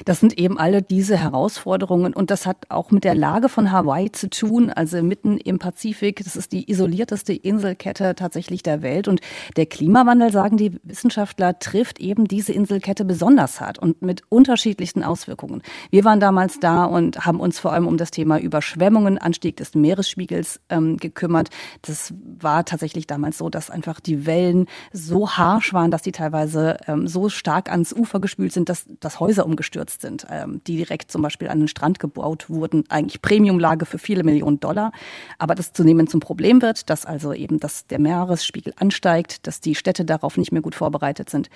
Das 0.05 0.19
sind 0.19 0.37
eben 0.37 0.57
alle 0.57 0.81
diese 0.81 1.17
Herausforderungen 1.17 2.13
und 2.13 2.31
das 2.31 2.45
hat 2.45 2.57
auch 2.69 2.91
mit 2.91 3.03
der 3.03 3.15
Lage 3.15 3.49
von 3.49 3.71
Hawaii 3.71 4.11
zu 4.11 4.29
tun, 4.29 4.69
also 4.69 5.01
mitten 5.01 5.37
im 5.37 5.59
Pazifik. 5.59 6.23
Das 6.23 6.35
ist 6.35 6.51
die 6.51 6.69
isolierteste 6.69 7.33
Inselkette 7.33 8.15
tatsächlich 8.15 8.63
der 8.63 8.81
Welt 8.81 9.07
und 9.07 9.21
der 9.55 9.65
Klimawandel, 9.65 10.31
sagen 10.31 10.57
die 10.57 10.79
Wissenschaftler, 10.83 11.59
trifft 11.59 11.99
eben 11.99 12.25
diese 12.25 12.53
Inselkette 12.53 13.05
besonders 13.05 13.59
hart 13.61 13.79
und 13.79 14.01
mit 14.01 14.23
unterschiedlichsten 14.29 15.03
Auswirkungen. 15.03 15.61
Wir 15.89 16.03
waren 16.03 16.19
damals 16.19 16.59
da 16.59 16.85
und 16.85 17.25
haben 17.25 17.39
uns 17.39 17.59
vor 17.59 17.73
allem 17.73 17.87
um 17.87 17.97
das 17.97 18.11
Thema 18.11 18.39
Überschwemmungen, 18.39 19.17
Anstieg 19.17 19.57
des 19.57 19.75
Meeresspiegels 19.75 20.59
ähm, 20.69 20.97
gekümmert. 20.97 21.49
Das 21.81 22.13
war 22.39 22.65
tatsächlich 22.65 23.07
damals 23.07 23.37
so, 23.37 23.49
dass 23.49 23.69
einfach 23.69 23.99
die 23.99 24.25
Wellen 24.25 24.67
so 24.91 25.31
harsch 25.31 25.73
waren, 25.73 25.91
dass 25.91 26.01
die 26.01 26.11
teilweise 26.11 26.77
ähm, 26.87 27.07
so 27.07 27.29
stark 27.29 27.71
ans 27.71 27.93
Ufer 27.93 28.19
gespült 28.19 28.53
sind, 28.53 28.69
dass, 28.69 28.85
dass 28.99 29.19
Häuser 29.19 29.45
umgestürzt 29.45 29.62
gestürzt 29.63 30.01
sind, 30.01 30.27
ähm, 30.29 30.62
die 30.67 30.75
direkt 30.75 31.10
zum 31.10 31.22
Beispiel 31.22 31.48
an 31.48 31.60
den 31.60 31.67
Strand 31.70 31.98
gebaut 32.00 32.50
wurden, 32.50 32.84
eigentlich 32.89 33.22
Premiumlage 33.22 33.86
für 33.86 33.98
viele 33.98 34.24
Millionen 34.24 34.60
Dollar. 34.60 34.91
Aber 35.39 35.55
das 35.55 35.72
zunehmend 35.72 36.10
zum 36.10 36.20
Problem 36.20 36.62
wird, 36.62 36.89
dass 36.89 37.05
also 37.05 37.34
eben 37.34 37.60
dass 37.60 37.88
der 37.88 38.00
Meeresspiegel 38.00 38.74
ansteigt, 38.77 39.48
dass 39.48 39.62
die 39.62 39.75
Städte 39.75 40.03
darauf 40.03 40.38
nicht 40.38 40.51
mehr 40.51 40.62
gut 40.62 40.75
vorbereitet 40.75 41.29
sind. 41.29 41.50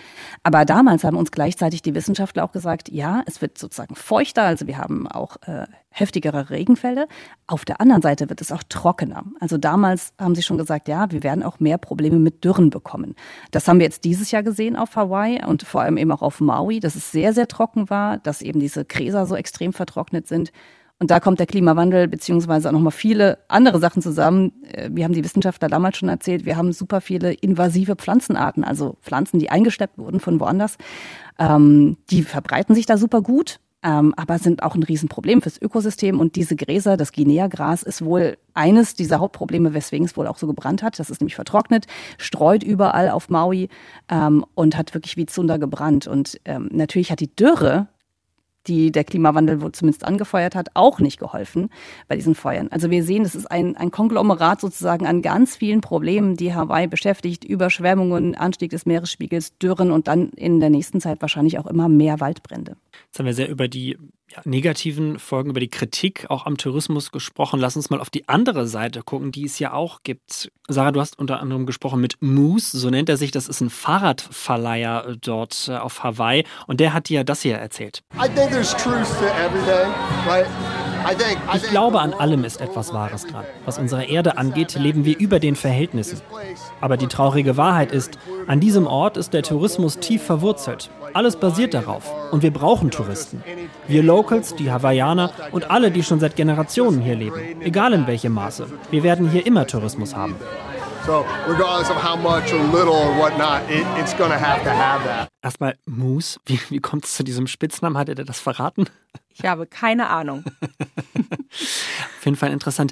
Aber 0.44 0.64
damals 0.64 1.04
haben 1.04 1.18
uns 1.18 1.32
gleichzeitig 1.32 1.82
die 1.82 1.94
Wissenschaftler 1.94 2.46
auch 2.46 2.54
gesagt, 2.54 2.90
ja, 2.90 3.24
es 3.26 3.42
wird 3.42 3.58
sozusagen 3.58 3.96
feuchter. 3.96 4.44
Also 4.44 4.68
wir 4.68 4.78
haben 4.78 5.08
auch 5.08 5.36
äh, 5.46 5.68
heftigere 6.00 6.50
Regenfälle. 6.50 7.08
Auf 7.48 7.66
der 7.66 7.82
anderen 7.82 8.02
Seite 8.02 8.30
wird 8.30 8.42
es 8.42 8.52
auch 8.52 8.64
trockener. 8.68 9.24
Also 9.40 9.58
damals 9.58 10.14
haben 10.20 10.36
sie 10.36 10.44
schon 10.44 10.58
gesagt, 10.58 10.88
ja, 10.88 11.12
wir 11.12 11.24
werden 11.24 11.44
auch 11.44 11.60
mehr 11.60 11.78
Probleme 11.78 12.20
mit 12.20 12.44
Dürren 12.44 12.70
bekommen. 12.70 13.16
Das 13.52 13.68
haben 13.68 13.80
wir 13.80 13.86
jetzt 13.86 14.04
dieses 14.04 14.32
Jahr 14.32 14.44
gesehen 14.44 14.76
auf 14.76 14.96
Hawaii 14.96 15.44
und 15.46 15.64
vor 15.64 15.82
allem 15.82 15.98
eben 15.98 16.12
auch 16.12 16.22
auf 16.22 16.40
Maui, 16.40 16.80
dass 16.80 16.96
es 16.96 17.12
sehr, 17.12 17.34
sehr 17.34 17.48
trocken 17.48 17.90
war, 17.90 18.18
dass 18.18 18.42
eben 18.42 18.60
diese 18.60 18.86
Gräser 18.86 19.26
so 19.26 19.36
extrem 19.36 19.74
vertrocknet 19.74 20.28
sind. 20.28 20.52
Und 21.00 21.12
da 21.12 21.20
kommt 21.20 21.40
der 21.40 21.46
Klimawandel 21.46 22.08
beziehungsweise 22.08 22.68
auch 22.68 22.74
nochmal 22.74 22.92
viele 22.92 23.38
andere 23.50 23.80
Sachen 23.80 24.02
zusammen. 24.02 24.52
Äh, 24.64 24.90
wir 24.92 25.04
haben 25.04 25.14
die 25.14 25.24
Wissenschaftler 25.24 25.68
damals 25.68 25.98
schon 25.98 26.10
erzählt, 26.10 26.46
wir 26.46 26.58
haben 26.58 26.74
super 26.74 27.02
viele 27.02 27.34
invasive 27.34 27.96
Pflanzenarten, 27.96 28.64
also 28.64 28.98
Pflanzen, 29.02 29.40
die 29.40 29.50
eingeschleppt 29.50 29.98
wurden 29.98 30.20
von 30.20 30.40
woanders. 30.40 30.78
Ähm, 31.38 31.98
die 32.10 32.24
verbreiten 32.24 32.74
sich 32.74 32.88
da 32.88 32.98
super 32.98 33.22
gut, 33.22 33.60
ähm, 33.84 34.14
aber 34.18 34.40
sind 34.40 34.64
auch 34.64 34.76
ein 34.76 34.84
Riesenproblem 34.84 35.42
fürs 35.42 35.62
Ökosystem. 35.62 36.20
Und 36.20 36.36
diese 36.36 36.56
Gräser, 36.56 36.98
das 36.98 37.12
Guinea-Gras, 37.12 37.84
ist 37.84 38.04
wohl 38.04 38.38
eines 38.54 38.96
dieser 38.96 39.20
Hauptprobleme, 39.20 39.74
weswegen 39.74 40.06
es 40.06 40.18
wohl 40.18 40.28
auch 40.28 40.38
so 40.38 40.48
gebrannt 40.48 40.82
hat. 40.84 41.00
Das 41.00 41.10
ist 41.10 41.22
nämlich 41.22 41.36
vertrocknet, 41.36 41.86
streut 42.18 42.64
überall 42.64 43.10
auf 43.10 43.30
Maui 43.30 43.70
ähm, 44.10 44.46
und 44.56 44.78
hat 44.78 44.94
wirklich 44.94 45.18
wie 45.18 45.26
Zunder 45.26 45.60
gebrannt. 45.60 46.08
Und 46.08 46.40
ähm, 46.46 46.70
natürlich 46.72 47.12
hat 47.12 47.20
die 47.20 47.36
Dürre 47.36 47.88
die 48.68 48.92
der 48.92 49.04
Klimawandel 49.04 49.62
wohl 49.62 49.72
zumindest 49.72 50.06
angefeuert 50.06 50.56
hat, 50.56 50.70
auch 50.74 51.00
nicht 51.00 51.20
geholfen 51.20 51.70
bei 52.08 52.16
diesen 52.16 52.36
Feuern. 52.36 52.68
Also 52.72 52.90
wir 52.90 53.04
sehen, 53.04 53.24
das 53.24 53.36
ist 53.36 53.50
ein, 53.50 53.78
ein 53.78 53.92
Konglomerat 53.92 54.62
sozusagen 54.62 55.08
an 55.08 55.22
ganz 55.22 55.56
vielen 55.56 55.82
Problemen, 55.82 56.36
die 56.36 56.54
Hawaii 56.54 56.88
beschäftigt. 56.88 57.44
Überschwemmungen, 57.44 58.36
Anstieg 58.36 58.72
des 58.72 58.86
Meeresspiegels, 58.86 59.58
Dürren 59.58 59.92
und 59.92 60.08
dann 60.08 60.30
in 60.32 60.60
der 60.60 60.70
nächsten 60.70 61.02
Zeit 61.02 61.22
wahrscheinlich 61.22 61.60
auch 61.60 61.68
immer 61.68 61.90
mehr 61.90 62.20
Waldbrände. 62.20 62.76
Jetzt 63.06 63.20
haben 63.20 63.26
wir 63.26 63.34
sehr 63.34 63.50
über 63.50 63.68
die 63.68 63.98
ja, 64.30 64.42
negativen 64.44 65.20
Folgen, 65.20 65.50
über 65.50 65.60
die 65.60 65.70
Kritik 65.70 66.26
auch 66.30 66.46
am 66.46 66.58
Tourismus 66.58 67.12
gesprochen. 67.12 67.60
Lass 67.60 67.76
uns 67.76 67.90
mal 67.90 68.02
auf 68.02 68.10
die 68.10 68.28
andere 68.28 68.68
Seite 68.68 69.02
gucken, 69.02 69.32
die 69.32 69.46
es 69.46 69.60
ja 69.60 69.74
auch 69.74 70.02
gibt. 70.04 70.52
Sarah, 70.68 70.92
du 70.92 71.00
hast 71.00 71.18
unter 71.18 71.40
anderem 71.40 71.66
gesprochen 71.66 72.02
mit 72.02 72.22
Moose, 72.22 72.78
so 72.78 72.90
nennt 72.90 73.10
er 73.10 73.18
sich. 73.18 73.32
Das 73.32 73.48
ist 73.48 73.62
ein 73.62 73.70
Fahrradverleiher 73.70 75.16
dort 75.22 75.70
äh, 75.70 75.78
auf 75.78 76.04
Hawaii. 76.04 76.44
Und 76.68 76.80
der 76.80 76.94
hat 76.94 77.10
dir 77.10 77.24
das 77.24 77.42
hier 77.42 77.56
erzählt. 77.56 78.04
I 78.16 78.28
think 78.28 78.52
there's 78.52 78.72
truth 78.76 79.08
to 79.20 79.28
everything, 79.28 79.92
right? 80.28 80.48
Ich 81.56 81.64
glaube, 81.64 82.00
an 82.02 82.14
allem 82.14 82.44
ist 82.44 82.62
etwas 82.62 82.94
Wahres 82.94 83.26
dran. 83.26 83.46
Was 83.66 83.78
unsere 83.78 84.06
Erde 84.06 84.38
angeht, 84.38 84.76
leben 84.76 85.06
wir 85.06 85.18
über 85.18 85.40
den 85.40 85.56
Verhältnissen. 85.56 86.22
Aber 86.82 86.98
die 86.98 87.08
traurige 87.08 87.58
Wahrheit 87.58 87.92
ist, 87.92 88.18
an 88.48 88.60
diesem 88.60 88.88
Ort 88.88 89.18
ist 89.18 89.34
der 89.34 89.44
Tourismus 89.44 90.00
tief 90.00 90.24
verwurzelt. 90.24 90.90
Alles 91.14 91.36
basiert 91.36 91.74
darauf. 91.74 92.12
Und 92.32 92.44
wir 92.44 92.52
brauchen 92.52 92.92
Touristen. 92.92 93.44
Wir 93.88 94.04
Locals, 94.04 94.56
die 94.56 94.72
Hawaiianer 94.72 95.32
und 95.52 95.72
alle, 95.72 95.92
die 95.92 96.04
schon 96.04 96.20
seit 96.20 96.36
Generationen 96.36 97.02
hier 97.02 97.16
leben. 97.16 97.62
Egal 97.62 97.94
in 97.94 98.08
welchem 98.08 98.34
Maße. 98.34 98.68
Wir 98.92 99.04
werden 99.04 99.30
hier 99.30 99.46
immer 99.46 99.66
Tourismus 99.68 100.16
haben. 100.16 100.36
So, 101.08 101.26
regardless 101.48 101.90
of 101.90 101.96
how 101.96 102.18
much 102.18 102.52
or 102.52 102.60
little 102.60 102.94
or 102.94 103.18
whatnot, 103.18 103.64
it, 103.72 103.88
it's 103.98 104.14
gonna 104.18 104.38
have 104.38 104.62
to 104.66 104.70
have 104.70 105.06
that. 105.06 105.30
Erstmal 105.42 105.78
Moose, 105.86 106.38
wie, 106.46 106.60
wie 106.70 106.80
kommt 106.82 107.06
es 107.06 107.16
zu 107.16 107.24
diesem 107.24 107.48
Spitznamen? 107.48 107.98
Hat 107.98 108.10
er 108.10 108.16
dir 108.16 108.26
das 108.26 108.42
verraten? 108.42 108.90
Ich 109.30 109.46
habe 109.46 109.68
keine 109.68 110.10
Ahnung. 110.10 110.44
Auf 110.60 112.26
jeden 112.26 112.36
Fall 112.36 112.52
interessant. 112.52 112.92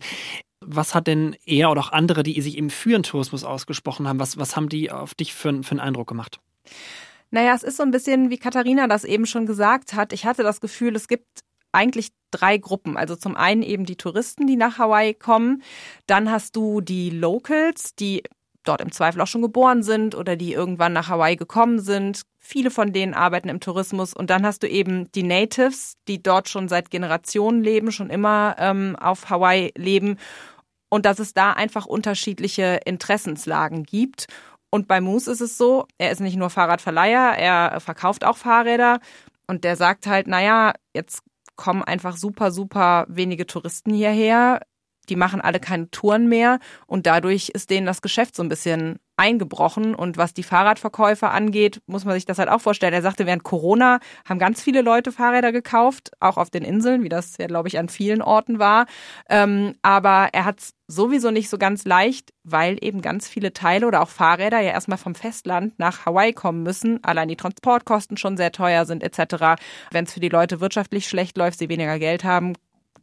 Was 0.61 0.95
hat 0.95 1.07
denn 1.07 1.35
er 1.45 1.69
oder 1.71 1.81
auch 1.81 1.91
andere, 1.91 2.23
die 2.23 2.39
sich 2.39 2.57
eben 2.57 2.69
für 2.69 2.91
den 2.91 3.03
Tourismus 3.03 3.43
ausgesprochen 3.43 4.07
haben, 4.07 4.17
was, 4.17 4.37
was 4.37 4.55
haben 4.55 4.69
die 4.69 4.91
auf 4.91 5.13
dich 5.13 5.33
für, 5.33 5.63
für 5.63 5.71
einen 5.71 5.81
Eindruck 5.81 6.07
gemacht? 6.07 6.39
Naja, 7.31 7.53
es 7.53 7.63
ist 7.63 7.75
so 7.75 7.83
ein 7.83 7.91
bisschen, 7.91 8.29
wie 8.29 8.37
Katharina 8.37 8.87
das 8.87 9.03
eben 9.03 9.25
schon 9.25 9.45
gesagt 9.45 9.93
hat. 9.93 10.13
Ich 10.13 10.25
hatte 10.25 10.43
das 10.43 10.61
Gefühl, 10.61 10.95
es 10.95 11.09
gibt 11.09 11.41
eigentlich 11.75 12.11
drei 12.31 12.57
Gruppen. 12.57 12.97
Also 12.97 13.15
zum 13.15 13.35
einen 13.35 13.61
eben 13.61 13.85
die 13.85 13.97
Touristen, 13.97 14.47
die 14.47 14.55
nach 14.55 14.77
Hawaii 14.77 15.13
kommen. 15.13 15.63
Dann 16.07 16.31
hast 16.31 16.55
du 16.55 16.81
die 16.81 17.09
Locals, 17.09 17.95
die 17.95 18.23
dort 18.63 18.81
im 18.81 18.91
Zweifel 18.91 19.21
auch 19.21 19.27
schon 19.27 19.41
geboren 19.41 19.83
sind 19.83 20.15
oder 20.15 20.35
die 20.35 20.53
irgendwann 20.53 20.93
nach 20.93 21.09
Hawaii 21.09 21.35
gekommen 21.35 21.79
sind. 21.79 22.23
Viele 22.39 22.71
von 22.71 22.93
denen 22.93 23.13
arbeiten 23.13 23.49
im 23.49 23.59
Tourismus. 23.59 24.13
Und 24.13 24.29
dann 24.29 24.45
hast 24.45 24.63
du 24.63 24.67
eben 24.67 25.11
die 25.13 25.23
Natives, 25.23 25.95
die 26.07 26.21
dort 26.21 26.49
schon 26.49 26.67
seit 26.67 26.89
Generationen 26.89 27.61
leben, 27.61 27.91
schon 27.91 28.09
immer 28.09 28.55
ähm, 28.59 28.95
auf 28.95 29.29
Hawaii 29.29 29.71
leben. 29.75 30.17
Und 30.89 31.05
dass 31.05 31.19
es 31.19 31.33
da 31.33 31.51
einfach 31.51 31.85
unterschiedliche 31.85 32.79
Interessenslagen 32.85 33.83
gibt. 33.83 34.27
Und 34.69 34.87
bei 34.87 34.99
Moose 35.01 35.31
ist 35.31 35.41
es 35.41 35.57
so, 35.57 35.87
er 35.97 36.11
ist 36.11 36.21
nicht 36.21 36.37
nur 36.37 36.49
Fahrradverleiher, 36.49 37.37
er 37.37 37.79
verkauft 37.79 38.25
auch 38.25 38.37
Fahrräder. 38.37 38.99
Und 39.47 39.63
der 39.63 39.75
sagt 39.75 40.07
halt, 40.07 40.27
naja, 40.27 40.73
jetzt 40.93 41.21
kommen 41.55 41.83
einfach 41.83 42.17
super, 42.17 42.51
super 42.51 43.05
wenige 43.07 43.45
Touristen 43.45 43.93
hierher. 43.93 44.61
Die 45.09 45.15
machen 45.15 45.41
alle 45.41 45.59
keine 45.59 45.89
Touren 45.91 46.27
mehr 46.27 46.59
und 46.87 47.05
dadurch 47.05 47.49
ist 47.49 47.69
denen 47.69 47.85
das 47.85 48.01
Geschäft 48.01 48.35
so 48.35 48.43
ein 48.43 48.49
bisschen 48.49 48.99
eingebrochen. 49.17 49.95
Und 49.95 50.17
was 50.17 50.33
die 50.33 50.43
Fahrradverkäufer 50.43 51.31
angeht, 51.31 51.81
muss 51.87 52.05
man 52.05 52.15
sich 52.15 52.25
das 52.25 52.37
halt 52.37 52.49
auch 52.49 52.61
vorstellen. 52.61 52.93
Er 52.93 53.01
sagte, 53.01 53.25
während 53.25 53.43
Corona 53.43 53.99
haben 54.27 54.39
ganz 54.39 54.61
viele 54.61 54.81
Leute 54.81 55.11
Fahrräder 55.11 55.51
gekauft, 55.51 56.11
auch 56.19 56.37
auf 56.37 56.49
den 56.49 56.63
Inseln, 56.63 57.03
wie 57.03 57.09
das 57.09 57.37
ja, 57.37 57.47
glaube 57.47 57.67
ich, 57.67 57.79
an 57.79 57.89
vielen 57.89 58.21
Orten 58.21 58.59
war. 58.59 58.85
Ähm, 59.29 59.75
aber 59.81 60.29
er 60.33 60.45
hat 60.45 60.59
es 60.59 60.73
sowieso 60.87 61.31
nicht 61.31 61.49
so 61.49 61.57
ganz 61.57 61.85
leicht, 61.85 62.31
weil 62.43 62.77
eben 62.81 63.01
ganz 63.01 63.27
viele 63.27 63.53
Teile 63.53 63.87
oder 63.87 64.01
auch 64.01 64.09
Fahrräder 64.09 64.59
ja 64.59 64.71
erstmal 64.71 64.97
vom 64.97 65.15
Festland 65.15 65.79
nach 65.79 66.05
Hawaii 66.05 66.33
kommen 66.33 66.63
müssen. 66.63 67.03
Allein 67.03 67.27
die 67.27 67.37
Transportkosten 67.37 68.17
schon 68.17 68.37
sehr 68.37 68.51
teuer 68.51 68.85
sind 68.85 69.01
etc. 69.01 69.61
Wenn 69.91 70.05
es 70.05 70.13
für 70.13 70.19
die 70.19 70.29
Leute 70.29 70.59
wirtschaftlich 70.59 71.07
schlecht 71.07 71.37
läuft, 71.37 71.59
sie 71.59 71.69
weniger 71.69 71.97
Geld 71.97 72.23
haben, 72.23 72.53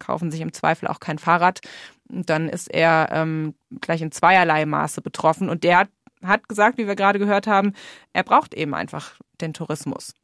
kaufen 0.02 0.30
sich 0.30 0.40
im 0.40 0.52
Zweifel 0.52 0.88
auch 0.88 1.00
kein 1.00 1.18
Fahrrad. 1.18 1.61
Und 2.09 2.28
dann 2.28 2.49
ist 2.49 2.73
er 2.73 3.09
ähm, 3.12 3.54
gleich 3.80 4.02
in 4.02 4.12
zweierlei 4.12 4.66
Maße 4.66 5.00
betroffen. 5.00 5.49
Und 5.49 5.64
der 5.64 5.78
hat, 5.78 5.88
hat 6.23 6.49
gesagt, 6.49 6.78
wie 6.78 6.87
wir 6.87 6.97
gerade 6.97 7.18
gehört 7.18 7.47
haben, 7.47 7.73
er 8.12 8.25
braucht 8.25 8.54
eben 8.54 8.75
einfach 8.75 9.14
den 9.40 9.54
Tourismus. 9.54 10.14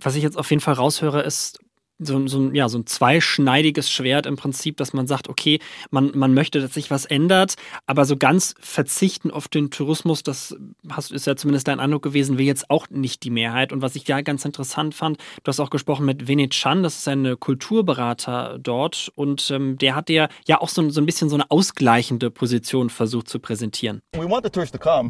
Was 0.00 0.14
ich 0.14 0.22
jetzt 0.22 0.38
auf 0.38 0.50
jeden 0.50 0.60
Fall 0.60 0.74
raushöre, 0.74 1.22
ist, 1.22 1.58
so, 1.98 2.26
so, 2.28 2.50
ja, 2.52 2.68
so 2.68 2.78
ein 2.78 2.86
zweischneidiges 2.86 3.90
Schwert 3.90 4.26
im 4.26 4.36
Prinzip, 4.36 4.76
dass 4.76 4.92
man 4.92 5.06
sagt, 5.06 5.28
okay, 5.28 5.58
man, 5.90 6.12
man 6.14 6.32
möchte, 6.34 6.60
dass 6.60 6.74
sich 6.74 6.90
was 6.90 7.04
ändert, 7.04 7.54
aber 7.86 8.04
so 8.04 8.16
ganz 8.16 8.54
verzichten 8.60 9.30
auf 9.30 9.48
den 9.48 9.70
Tourismus, 9.70 10.22
das 10.22 10.56
hast, 10.90 11.10
ist 11.10 11.26
ja 11.26 11.36
zumindest 11.36 11.68
dein 11.68 11.80
Eindruck 11.80 12.02
gewesen, 12.02 12.38
will 12.38 12.46
jetzt 12.46 12.70
auch 12.70 12.88
nicht 12.90 13.24
die 13.24 13.30
Mehrheit. 13.30 13.72
Und 13.72 13.82
was 13.82 13.96
ich 13.96 14.06
ja 14.06 14.20
ganz 14.20 14.44
interessant 14.44 14.94
fand, 14.94 15.18
du 15.42 15.48
hast 15.48 15.60
auch 15.60 15.70
gesprochen 15.70 16.06
mit 16.06 16.28
Vinit 16.28 16.52
Chan, 16.52 16.82
das 16.82 16.98
ist 16.98 17.08
ein 17.08 17.38
Kulturberater 17.38 18.58
dort 18.60 19.10
und 19.14 19.50
ähm, 19.50 19.76
der 19.78 19.96
hat 19.96 20.08
ja, 20.10 20.28
ja 20.46 20.60
auch 20.60 20.68
so, 20.68 20.88
so 20.90 21.00
ein 21.00 21.06
bisschen 21.06 21.28
so 21.28 21.36
eine 21.36 21.50
ausgleichende 21.50 22.30
Position 22.30 22.90
versucht 22.90 23.28
zu 23.28 23.40
präsentieren. 23.40 24.02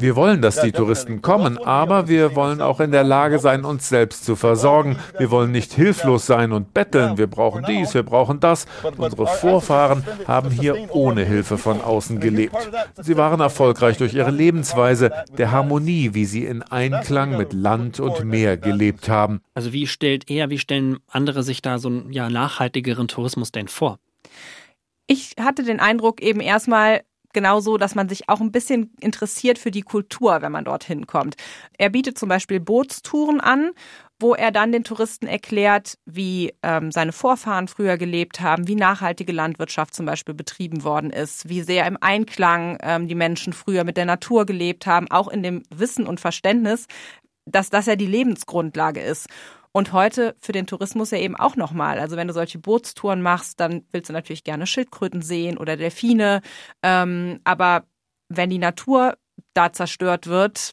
Wir 0.01 0.17
wollen, 0.17 0.41
dass 0.41 0.61
die 0.61 0.73
Touristen 0.73 1.21
kommen, 1.21 1.59
aber 1.59 2.09
wir 2.09 2.35
wollen 2.35 2.63
auch 2.63 2.81
in 2.81 2.93
der 2.93 3.05
Lage 3.05 3.39
sein, 3.39 3.65
uns 3.65 3.89
selbst 3.89 4.25
zu 4.25 4.37
versorgen. 4.37 4.99
Wir 5.19 5.31
wollen 5.31 5.51
nicht 5.51 5.73
hilflos 5.73 6.27
sein 6.27 6.53
und 6.53 6.73
betteln, 6.79 7.19
wir 7.19 7.27
brauchen 7.27 7.65
dies, 7.67 7.93
wir 7.95 8.05
brauchen 8.05 8.39
das. 8.39 8.67
Unsere 8.97 9.27
Vorfahren 9.27 10.05
haben 10.29 10.51
hier 10.51 10.95
ohne 10.95 11.25
Hilfe 11.25 11.59
von 11.59 11.81
außen 11.81 12.21
gelebt. 12.21 12.57
Sie 12.97 13.17
waren 13.17 13.41
erfolgreich 13.41 13.99
durch 13.99 14.15
ihre 14.15 14.31
Lebensweise, 14.31 15.11
der 15.37 15.51
Harmonie, 15.51 16.11
wie 16.15 16.25
sie 16.25 16.45
in 16.45 16.63
Einklang 16.63 17.37
mit 17.37 17.53
Land 17.53 17.99
und 17.99 18.25
Meer 18.25 18.57
gelebt 18.57 19.09
haben. 19.09 19.41
Also 19.55 19.73
wie 19.73 19.89
stellt 19.89 20.31
er, 20.31 20.51
wie 20.51 20.59
stellen 20.59 20.99
andere 21.09 21.43
sich 21.43 21.63
da 21.63 21.79
so 21.79 21.89
einen 21.89 22.13
ja, 22.13 22.31
nachhaltigeren 22.31 23.09
Tourismus 23.09 23.51
denn 23.51 23.67
vor? 23.67 23.99
Ich 25.09 25.35
hatte 25.41 25.65
den 25.65 25.81
Eindruck 25.81 26.21
eben 26.21 26.41
erstmal, 26.41 27.03
genauso, 27.33 27.77
dass 27.77 27.95
man 27.95 28.09
sich 28.09 28.29
auch 28.29 28.41
ein 28.41 28.53
bisschen 28.53 28.93
interessiert 29.01 29.59
für 29.59 29.71
die 29.71 29.83
Kultur, 29.83 30.43
wenn 30.43 30.53
man 30.53 30.65
dorthin 30.65 31.07
kommt. 31.07 31.37
Er 31.77 31.91
bietet 31.91 32.19
zum 32.19 32.29
Beispiel 32.29 32.61
Bootstouren 32.61 33.41
an 33.41 33.71
wo 34.21 34.35
er 34.35 34.51
dann 34.51 34.73
den 34.73 34.85
Touristen 34.85 35.27
erklärt, 35.27 35.99
wie 36.05 36.53
ähm, 36.63 36.91
seine 36.91 37.13
Vorfahren 37.13 37.69
früher 37.69 37.97
gelebt 37.97 38.41
haben, 38.41 38.67
wie 38.67 38.75
nachhaltige 38.75 39.33
Landwirtschaft 39.33 39.95
zum 39.95 40.07
Beispiel 40.07 40.35
betrieben 40.35 40.83
worden 40.83 41.11
ist, 41.11 41.49
wie 41.49 41.63
sehr 41.63 41.87
im 41.87 41.97
Einklang 42.01 42.79
ähm, 42.83 43.07
die 43.07 43.15
Menschen 43.15 43.53
früher 43.53 43.85
mit 43.85 43.97
der 43.97 44.07
Natur 44.07 44.45
gelebt 44.45 44.87
haben, 44.87 45.11
auch 45.11 45.29
in 45.29 45.43
dem 45.43 45.63
Wissen 45.71 46.07
und 46.07 46.21
Verständnis, 46.21 46.87
dass 47.47 47.71
das 47.71 47.87
ja 47.87 47.97
die 47.97 48.07
Lebensgrundlage 48.07 49.01
ist. 49.01 49.29
Und 49.71 49.93
heute 49.93 50.35
für 50.41 50.53
den 50.53 50.67
Tourismus 50.67 51.13
ja 51.13 51.19
eben 51.19 51.37
auch 51.37 51.55
nochmal. 51.55 52.01
Also 52.01 52.17
wenn 52.17 52.27
du 52.27 52.35
solche 52.35 52.59
Bootstouren 52.59 53.23
machst, 53.23 53.61
dann 53.61 53.85
willst 53.93 54.09
du 54.09 54.13
natürlich 54.13 54.43
gerne 54.43 54.67
Schildkröten 54.67 55.23
sehen 55.23 55.59
oder 55.59 55.77
Delfine. 55.77 56.41
Ähm, 56.83 57.41
aber 57.45 57.85
wenn 58.29 58.51
die 58.51 58.59
Natur 58.59 59.17
da 59.55 59.73
zerstört 59.73 60.27
wird, 60.27 60.73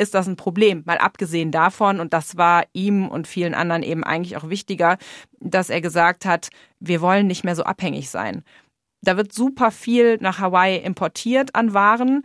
ist 0.00 0.14
das 0.14 0.26
ein 0.26 0.36
Problem. 0.36 0.82
Mal 0.86 0.98
abgesehen 0.98 1.50
davon, 1.50 2.00
und 2.00 2.12
das 2.12 2.36
war 2.36 2.64
ihm 2.72 3.08
und 3.08 3.28
vielen 3.28 3.54
anderen 3.54 3.82
eben 3.82 4.02
eigentlich 4.02 4.36
auch 4.36 4.48
wichtiger, 4.48 4.96
dass 5.40 5.70
er 5.70 5.80
gesagt 5.80 6.24
hat, 6.24 6.48
wir 6.80 7.00
wollen 7.00 7.26
nicht 7.26 7.44
mehr 7.44 7.54
so 7.54 7.64
abhängig 7.64 8.10
sein. 8.10 8.42
Da 9.02 9.16
wird 9.16 9.32
super 9.32 9.70
viel 9.70 10.18
nach 10.20 10.38
Hawaii 10.38 10.78
importiert 10.78 11.54
an 11.54 11.74
Waren. 11.74 12.22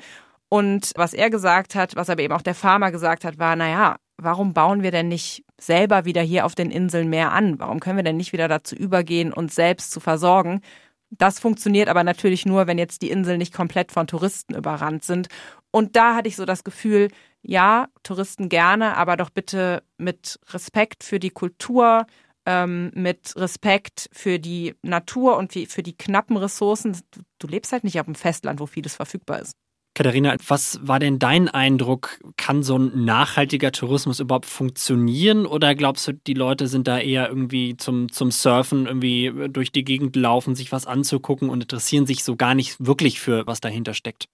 Und 0.50 0.92
was 0.96 1.14
er 1.14 1.30
gesagt 1.30 1.76
hat, 1.76 1.96
was 1.96 2.10
aber 2.10 2.22
eben 2.22 2.34
auch 2.34 2.42
der 2.42 2.56
Farmer 2.56 2.92
gesagt 2.92 3.26
hat, 3.26 3.40
war, 3.40 3.56
naja, 3.56 3.98
warum 4.18 4.54
bauen 4.54 4.84
wir 4.84 4.92
denn 4.92 5.08
nicht 5.08 5.44
selber 5.60 6.06
wieder 6.06 6.22
hier 6.22 6.46
auf 6.46 6.56
den 6.56 6.72
Inseln 6.72 7.10
mehr 7.10 7.32
an? 7.32 7.60
Warum 7.60 7.80
können 7.80 7.98
wir 7.98 8.04
denn 8.04 8.18
nicht 8.18 8.34
wieder 8.34 8.48
dazu 8.48 8.76
übergehen, 8.76 9.34
uns 9.34 9.56
selbst 9.56 9.92
zu 9.92 10.00
versorgen? 10.00 10.62
Das 11.10 11.40
funktioniert 11.40 11.88
aber 11.88 12.04
natürlich 12.04 12.46
nur, 12.46 12.68
wenn 12.68 12.78
jetzt 12.78 13.02
die 13.02 13.10
Inseln 13.10 13.38
nicht 13.38 13.54
komplett 13.54 13.92
von 13.92 14.08
Touristen 14.08 14.56
überrannt 14.56 15.04
sind. 15.04 15.28
Und 15.72 15.96
da 15.96 16.16
hatte 16.16 16.28
ich 16.28 16.36
so 16.36 16.46
das 16.46 16.64
Gefühl, 16.64 17.10
ja, 17.42 17.88
Touristen 18.04 18.50
gerne, 18.50 18.98
aber 18.98 19.18
doch 19.18 19.30
bitte 19.30 19.84
mit 19.98 20.40
Respekt 20.50 21.04
für 21.04 21.20
die 21.20 21.30
Kultur, 21.30 22.06
ähm, 22.46 22.92
mit 22.96 23.36
Respekt 23.36 24.10
für 24.12 24.40
die 24.40 24.76
Natur 24.82 25.38
und 25.38 25.54
für 25.54 25.84
die 25.84 25.98
knappen 25.98 26.38
Ressourcen. 26.38 26.98
Du 27.40 27.48
lebst 27.48 27.72
halt 27.72 27.84
nicht 27.84 28.00
auf 28.00 28.06
dem 28.06 28.16
Festland, 28.16 28.60
wo 28.60 28.66
vieles 28.66 28.96
verfügbar 28.96 29.40
ist. 29.40 29.56
Katharina, 29.96 30.36
was 30.46 30.78
war 30.84 31.00
denn 31.00 31.20
dein 31.20 31.48
Eindruck? 31.48 32.20
Kann 32.36 32.64
so 32.64 32.78
ein 32.78 33.06
nachhaltiger 33.06 33.72
Tourismus 33.72 34.20
überhaupt 34.20 34.46
funktionieren 34.46 35.46
oder 35.46 35.74
glaubst 35.74 36.06
du, 36.10 36.12
die 36.12 36.34
Leute 36.34 36.68
sind 36.68 36.88
da 36.88 37.00
eher 37.00 37.30
irgendwie 37.30 37.78
zum, 37.78 38.12
zum 38.12 38.30
Surfen, 38.30 38.88
irgendwie 38.88 39.32
durch 39.50 39.72
die 39.72 39.86
Gegend 39.86 40.18
laufen, 40.18 40.54
sich 40.54 40.74
was 40.74 40.86
anzugucken 40.86 41.50
und 41.50 41.62
interessieren 41.62 42.06
sich 42.06 42.26
so 42.26 42.36
gar 42.36 42.56
nicht 42.56 42.86
wirklich 42.86 43.22
für, 43.22 43.48
was 43.48 43.62
dahinter 43.62 43.94
steckt? 43.94 44.28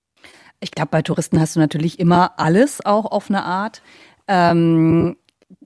Ich 0.62 0.72
glaube, 0.72 0.90
bei 0.90 1.04
Touristen 1.04 1.40
hast 1.40 1.56
du 1.56 1.60
natürlich 1.60 2.00
immer 2.00 2.40
alles 2.40 2.84
auch 2.84 3.06
auf 3.06 3.30
eine 3.30 3.46
Art. 3.46 3.84
Ähm, 4.28 5.16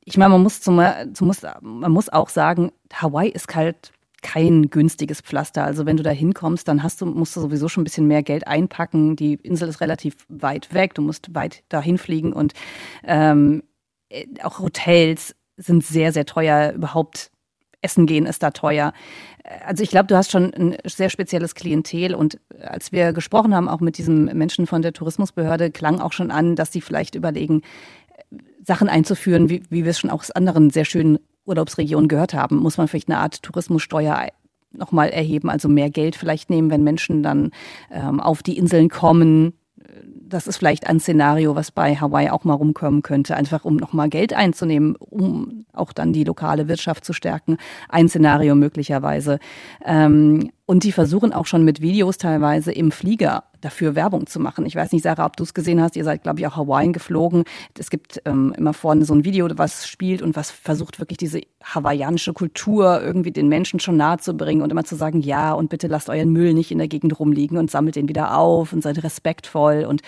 ich 0.04 0.18
meine, 0.18 0.32
man 0.32 0.44
muss, 0.44 0.66
man 0.66 1.92
muss 1.92 2.10
auch 2.10 2.30
sagen, 2.30 2.74
Hawaii 2.94 3.30
ist 3.30 3.56
halt 3.56 3.94
kein 4.25 4.72
günstiges 4.72 5.22
Pflaster. 5.22 5.63
Also 5.63 5.86
wenn 5.86 5.98
du 5.98 6.03
da 6.03 6.10
hinkommst, 6.10 6.67
dann 6.67 6.82
hast 6.82 7.00
du, 7.00 7.05
musst 7.05 7.36
du 7.36 7.41
sowieso 7.41 7.70
schon 7.70 7.82
ein 7.82 7.84
bisschen 7.84 8.08
mehr 8.08 8.24
Geld 8.24 8.48
einpacken. 8.48 9.15
Die 9.15 9.36
Insel 9.36 9.70
ist 9.70 9.82
relativ 9.82 10.15
weit 10.29 10.74
weg, 10.74 10.96
du 10.96 11.03
musst 11.03 11.36
weit 11.36 11.63
dahin 11.70 12.00
fliegen 12.00 12.34
und 12.34 12.53
ähm, 13.03 13.62
äh, 14.10 14.25
auch 14.41 14.58
Hotels 14.58 15.36
sind 15.58 15.86
sehr, 15.86 16.12
sehr 16.12 16.25
teuer. 16.25 16.74
Überhaupt 16.74 17.29
Essen 17.82 18.08
gehen 18.08 18.25
ist 18.25 18.41
da 18.41 18.50
teuer. 18.50 18.94
Also 19.63 19.84
ich 19.84 19.91
glaube, 19.91 20.08
du 20.08 20.17
hast 20.17 20.32
schon 20.32 20.51
ein 20.55 20.75
sehr 20.86 21.12
spezielles 21.12 21.53
Klientel 21.53 22.15
und 22.15 22.39
als 22.60 22.91
wir 22.91 23.13
gesprochen 23.13 23.53
haben, 23.53 23.70
auch 23.70 23.79
mit 23.79 24.00
diesem 24.00 24.25
Menschen 24.25 24.65
von 24.65 24.82
der 24.82 24.94
Tourismusbehörde, 24.94 25.70
klang 25.70 26.01
auch 26.01 26.13
schon 26.13 26.32
an, 26.32 26.55
dass 26.55 26.72
sie 26.72 26.82
vielleicht 26.82 27.13
überlegen, 27.13 27.62
Sachen 28.65 28.89
einzuführen, 28.89 29.50
wie, 29.50 29.62
wie 29.70 29.84
wir 29.84 29.91
es 29.91 30.00
schon 30.00 30.10
aus 30.10 30.32
anderen 30.32 30.72
sehr 30.72 30.86
schönen 30.86 31.20
Urlaubsregionen 31.46 32.08
gehört 32.08 32.34
haben, 32.34 32.58
muss 32.58 32.78
man 32.78 32.88
vielleicht 32.88 33.10
eine 33.10 33.20
Art 33.20 33.42
Tourismussteuer 33.44 34.28
nochmal 34.72 35.10
erheben, 35.10 35.50
also 35.50 35.70
mehr 35.70 35.90
Geld 35.90 36.16
vielleicht 36.16 36.50
nehmen, 36.50 36.70
wenn 36.70 36.84
Menschen 36.84 37.24
dann 37.24 37.52
ähm, 37.92 38.20
auf 38.20 38.44
die 38.44 38.58
Inseln 38.58 38.90
kommen. 38.90 39.54
Das 40.28 40.48
ist 40.48 40.58
vielleicht 40.58 40.88
ein 40.88 41.00
Szenario, 41.00 41.56
was 41.56 41.72
bei 41.72 41.96
Hawaii 41.96 42.30
auch 42.30 42.44
mal 42.44 42.56
rumkommen 42.56 43.04
könnte, 43.04 43.36
einfach 43.36 43.64
um 43.64 43.75
nochmal 43.75 44.10
Geld 44.10 44.34
einzunehmen, 44.34 44.96
um 44.96 45.66
auch 45.72 45.94
dann 45.94 46.14
die 46.14 46.24
lokale 46.24 46.68
Wirtschaft 46.68 47.06
zu 47.06 47.14
stärken. 47.14 47.58
Ein 47.90 48.10
Szenario 48.10 48.56
möglicherweise. 48.56 49.40
Ähm, 49.86 50.52
und 50.68 50.84
die 50.84 50.92
versuchen 50.92 51.32
auch 51.32 51.46
schon 51.46 51.64
mit 51.64 51.82
Videos 51.82 52.18
teilweise 52.18 52.72
im 52.72 52.92
Flieger 52.92 53.44
dafür 53.62 53.96
Werbung 53.96 54.26
zu 54.26 54.40
machen. 54.40 54.66
Ich 54.66 54.76
weiß 54.76 54.92
nicht, 54.92 55.04
Sarah, 55.04 55.26
ob 55.26 55.38
du 55.38 55.44
es 55.44 55.54
gesehen 55.54 55.82
hast. 55.82 55.96
Ihr 55.96 56.04
seid, 56.04 56.24
glaube 56.24 56.40
ich, 56.40 56.48
auch 56.48 56.56
Hawaii 56.56 56.92
geflogen. 56.92 57.44
Es 57.78 57.90
gibt 57.90 58.22
ähm, 58.26 58.54
immer 58.58 58.74
vorne 58.74 59.06
so 59.06 59.14
ein 59.14 59.24
Video, 59.26 59.48
was 59.58 59.88
spielt 59.88 60.22
und 60.22 60.36
was 60.36 60.50
versucht 60.50 61.00
wirklich 61.00 61.18
diese 61.18 61.42
hawaiianische 61.64 62.34
Kultur 62.34 63.02
irgendwie 63.02 63.32
den 63.32 63.48
Menschen 63.48 63.80
schon 63.80 63.98
nahe 63.98 64.18
zu 64.18 64.36
bringen 64.36 64.62
und 64.62 64.72
immer 64.72 64.84
zu 64.84 64.96
sagen, 64.96 65.22
ja, 65.22 65.54
und 65.54 65.70
bitte 65.70 65.88
lasst 65.88 66.10
euren 66.10 66.32
Müll 66.32 66.54
nicht 66.54 66.72
in 66.72 66.80
der 66.80 66.88
Gegend 66.88 67.20
rumliegen 67.20 67.58
und 67.58 67.70
sammelt 67.70 67.96
den 67.96 68.10
wieder 68.10 68.38
auf 68.38 68.74
und 68.74 68.82
seid 68.82 69.04
respektvoll 69.04 69.86
und 69.88 70.02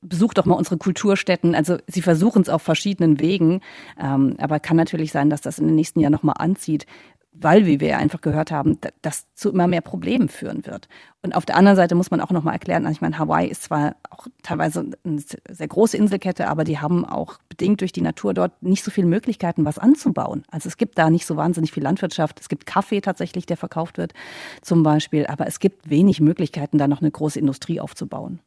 besucht 0.00 0.38
doch 0.38 0.46
mal 0.46 0.54
unsere 0.54 0.78
Kulturstätten. 0.78 1.54
Also 1.54 1.76
sie 1.86 2.02
versuchen 2.02 2.42
es 2.42 2.48
auf 2.48 2.62
verschiedenen 2.62 3.20
Wegen, 3.20 3.60
ähm, 4.00 4.36
aber 4.38 4.60
kann 4.60 4.76
natürlich 4.76 5.12
sein, 5.12 5.30
dass 5.30 5.40
das 5.40 5.58
in 5.58 5.66
den 5.66 5.76
nächsten 5.76 6.00
Jahren 6.00 6.12
nochmal 6.12 6.36
anzieht 6.38 6.86
weil, 7.34 7.66
wie 7.66 7.80
wir 7.80 7.88
ja 7.88 7.98
einfach 7.98 8.20
gehört 8.20 8.50
haben, 8.50 8.78
das 9.02 9.26
zu 9.34 9.50
immer 9.50 9.66
mehr 9.66 9.80
Problemen 9.80 10.28
führen 10.28 10.64
wird. 10.66 10.88
Und 11.22 11.34
auf 11.34 11.44
der 11.44 11.56
anderen 11.56 11.76
Seite 11.76 11.94
muss 11.94 12.10
man 12.10 12.20
auch 12.20 12.30
nochmal 12.30 12.54
erklären, 12.54 12.86
also 12.86 12.96
ich 12.96 13.00
meine, 13.00 13.18
Hawaii 13.18 13.48
ist 13.48 13.64
zwar 13.64 13.96
auch 14.10 14.28
teilweise 14.42 14.90
eine 15.04 15.20
sehr 15.20 15.68
große 15.68 15.96
Inselkette, 15.96 16.48
aber 16.48 16.64
die 16.64 16.78
haben 16.78 17.04
auch 17.04 17.38
bedingt 17.48 17.80
durch 17.80 17.92
die 17.92 18.02
Natur 18.02 18.34
dort 18.34 18.62
nicht 18.62 18.84
so 18.84 18.90
viele 18.90 19.08
Möglichkeiten, 19.08 19.64
was 19.64 19.78
anzubauen. 19.78 20.44
Also 20.50 20.68
es 20.68 20.76
gibt 20.76 20.96
da 20.96 21.10
nicht 21.10 21.26
so 21.26 21.36
wahnsinnig 21.36 21.72
viel 21.72 21.82
Landwirtschaft. 21.82 22.40
Es 22.40 22.48
gibt 22.48 22.66
Kaffee 22.66 23.00
tatsächlich, 23.00 23.46
der 23.46 23.56
verkauft 23.56 23.98
wird 23.98 24.14
zum 24.62 24.82
Beispiel, 24.82 25.26
aber 25.26 25.46
es 25.46 25.58
gibt 25.58 25.90
wenig 25.90 26.20
Möglichkeiten, 26.20 26.78
da 26.78 26.88
noch 26.88 27.00
eine 27.00 27.10
große 27.10 27.38
Industrie 27.38 27.80
aufzubauen. 27.80 28.40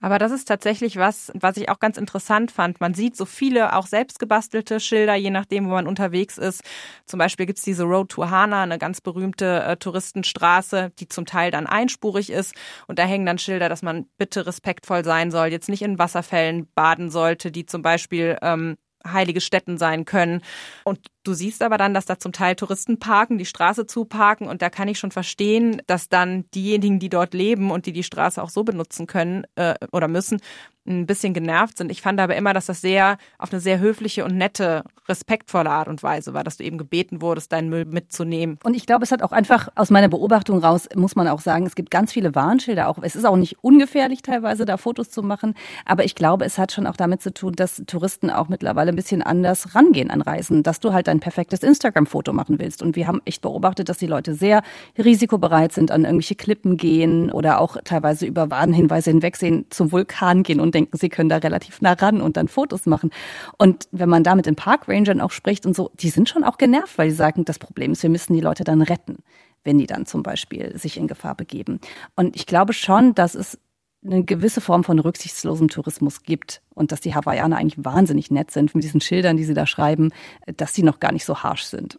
Aber 0.00 0.18
das 0.18 0.32
ist 0.32 0.46
tatsächlich 0.46 0.96
was, 0.96 1.32
was 1.34 1.56
ich 1.56 1.68
auch 1.68 1.78
ganz 1.78 1.96
interessant 1.96 2.50
fand. 2.50 2.80
Man 2.80 2.94
sieht 2.94 3.16
so 3.16 3.24
viele 3.24 3.74
auch 3.76 3.86
selbstgebastelte 3.86 4.80
Schilder, 4.80 5.14
je 5.14 5.30
nachdem, 5.30 5.66
wo 5.66 5.70
man 5.70 5.86
unterwegs 5.86 6.38
ist. 6.38 6.62
Zum 7.06 7.18
Beispiel 7.18 7.46
gibt's 7.46 7.62
diese 7.62 7.84
Road 7.84 8.10
to 8.10 8.30
Hana, 8.30 8.62
eine 8.62 8.78
ganz 8.78 9.00
berühmte 9.00 9.62
äh, 9.62 9.76
Touristenstraße, 9.76 10.92
die 10.98 11.08
zum 11.08 11.26
Teil 11.26 11.50
dann 11.50 11.66
einspurig 11.66 12.30
ist. 12.30 12.54
Und 12.86 12.98
da 12.98 13.04
hängen 13.04 13.26
dann 13.26 13.38
Schilder, 13.38 13.68
dass 13.68 13.82
man 13.82 14.06
bitte 14.18 14.46
respektvoll 14.46 15.04
sein 15.04 15.30
soll, 15.30 15.48
jetzt 15.48 15.68
nicht 15.68 15.82
in 15.82 15.98
Wasserfällen 15.98 16.68
baden 16.74 17.10
sollte, 17.10 17.50
die 17.50 17.66
zum 17.66 17.82
Beispiel 17.82 18.38
ähm, 18.42 18.76
heilige 19.06 19.40
Stätten 19.40 19.78
sein 19.78 20.04
können. 20.04 20.42
Und 20.84 21.00
Du 21.24 21.32
siehst 21.32 21.62
aber 21.62 21.78
dann, 21.78 21.94
dass 21.94 22.04
da 22.04 22.18
zum 22.18 22.32
Teil 22.32 22.54
Touristen 22.54 22.98
parken, 22.98 23.38
die 23.38 23.46
Straße 23.46 23.86
zuparken 23.86 24.46
und 24.46 24.60
da 24.60 24.68
kann 24.68 24.88
ich 24.88 24.98
schon 24.98 25.10
verstehen, 25.10 25.80
dass 25.86 26.10
dann 26.10 26.44
diejenigen, 26.54 26.98
die 26.98 27.08
dort 27.08 27.32
leben 27.32 27.70
und 27.70 27.86
die 27.86 27.94
die 27.94 28.02
Straße 28.02 28.42
auch 28.42 28.50
so 28.50 28.62
benutzen 28.62 29.06
können 29.06 29.46
äh, 29.54 29.74
oder 29.90 30.06
müssen, 30.06 30.42
ein 30.86 31.06
bisschen 31.06 31.32
genervt 31.32 31.78
sind. 31.78 31.90
Ich 31.90 32.02
fand 32.02 32.20
aber 32.20 32.36
immer, 32.36 32.52
dass 32.52 32.66
das 32.66 32.80
sehr 32.80 33.16
auf 33.38 33.52
eine 33.52 33.60
sehr 33.60 33.78
höfliche 33.78 34.24
und 34.24 34.36
nette, 34.36 34.84
respektvolle 35.08 35.70
Art 35.70 35.88
und 35.88 36.02
Weise 36.02 36.34
war, 36.34 36.44
dass 36.44 36.56
du 36.56 36.64
eben 36.64 36.78
gebeten 36.78 37.22
wurdest, 37.22 37.52
deinen 37.52 37.68
Müll 37.68 37.84
mitzunehmen. 37.84 38.58
Und 38.64 38.74
ich 38.74 38.86
glaube, 38.86 39.04
es 39.04 39.12
hat 39.12 39.22
auch 39.22 39.32
einfach 39.32 39.68
aus 39.74 39.90
meiner 39.90 40.08
Beobachtung 40.08 40.58
raus, 40.58 40.88
muss 40.94 41.16
man 41.16 41.28
auch 41.28 41.40
sagen, 41.40 41.66
es 41.66 41.74
gibt 41.74 41.90
ganz 41.90 42.12
viele 42.12 42.34
Warnschilder 42.34 42.88
auch. 42.88 42.98
Es 43.02 43.16
ist 43.16 43.24
auch 43.24 43.36
nicht 43.36 43.62
ungefährlich 43.62 44.22
teilweise, 44.22 44.64
da 44.64 44.76
Fotos 44.76 45.10
zu 45.10 45.22
machen, 45.22 45.54
aber 45.84 46.04
ich 46.04 46.14
glaube, 46.14 46.44
es 46.44 46.58
hat 46.58 46.72
schon 46.72 46.86
auch 46.86 46.96
damit 46.96 47.22
zu 47.22 47.32
tun, 47.32 47.54
dass 47.54 47.82
Touristen 47.86 48.30
auch 48.30 48.48
mittlerweile 48.48 48.90
ein 48.90 48.96
bisschen 48.96 49.22
anders 49.22 49.74
rangehen 49.74 50.10
an 50.10 50.20
Reisen, 50.20 50.62
dass 50.62 50.80
du 50.80 50.92
halt 50.92 51.06
dein 51.06 51.20
perfektes 51.20 51.62
Instagram-Foto 51.62 52.32
machen 52.32 52.58
willst. 52.58 52.82
Und 52.82 52.96
wir 52.96 53.06
haben 53.06 53.22
echt 53.24 53.42
beobachtet, 53.42 53.88
dass 53.88 53.98
die 53.98 54.06
Leute 54.06 54.34
sehr 54.34 54.62
risikobereit 54.98 55.72
sind, 55.72 55.90
an 55.90 56.04
irgendwelche 56.04 56.34
Klippen 56.34 56.76
gehen 56.76 57.30
oder 57.30 57.60
auch 57.60 57.76
teilweise 57.84 58.26
über 58.26 58.50
Warnhinweise 58.50 59.10
hinwegsehen, 59.10 59.66
zum 59.70 59.92
Vulkan 59.92 60.42
gehen 60.42 60.60
und 60.60 60.73
denken, 60.74 60.96
sie 60.96 61.08
können 61.08 61.28
da 61.28 61.36
relativ 61.36 61.80
nah 61.80 61.92
ran 61.92 62.20
und 62.20 62.36
dann 62.36 62.48
Fotos 62.48 62.86
machen. 62.86 63.10
Und 63.58 63.88
wenn 63.92 64.08
man 64.08 64.24
da 64.24 64.34
mit 64.34 64.46
den 64.46 64.56
Parkrangern 64.56 65.20
auch 65.20 65.30
spricht 65.30 65.66
und 65.66 65.74
so, 65.74 65.90
die 65.94 66.10
sind 66.10 66.28
schon 66.28 66.44
auch 66.44 66.58
genervt, 66.58 66.98
weil 66.98 67.10
sie 67.10 67.16
sagen, 67.16 67.44
das 67.44 67.58
Problem 67.58 67.92
ist, 67.92 68.02
wir 68.02 68.10
müssen 68.10 68.34
die 68.34 68.40
Leute 68.40 68.64
dann 68.64 68.82
retten 68.82 69.18
wenn 69.64 69.78
die 69.78 69.86
dann 69.86 70.06
zum 70.06 70.22
Beispiel 70.22 70.78
sich 70.78 70.98
in 70.98 71.08
Gefahr 71.08 71.34
begeben. 71.34 71.80
Und 72.14 72.36
ich 72.36 72.46
glaube 72.46 72.72
schon, 72.72 73.14
dass 73.14 73.34
es 73.34 73.58
eine 74.04 74.22
gewisse 74.22 74.60
Form 74.60 74.84
von 74.84 74.98
rücksichtslosem 74.98 75.68
Tourismus 75.68 76.22
gibt 76.22 76.60
und 76.74 76.92
dass 76.92 77.00
die 77.00 77.14
Hawaiianer 77.14 77.56
eigentlich 77.56 77.82
wahnsinnig 77.82 78.30
nett 78.30 78.50
sind 78.50 78.74
mit 78.74 78.84
diesen 78.84 79.00
Schildern, 79.00 79.38
die 79.38 79.44
sie 79.44 79.54
da 79.54 79.66
schreiben, 79.66 80.12
dass 80.58 80.74
sie 80.74 80.82
noch 80.82 81.00
gar 81.00 81.12
nicht 81.12 81.24
so 81.24 81.42
harsh 81.42 81.64
sind. 81.64 81.98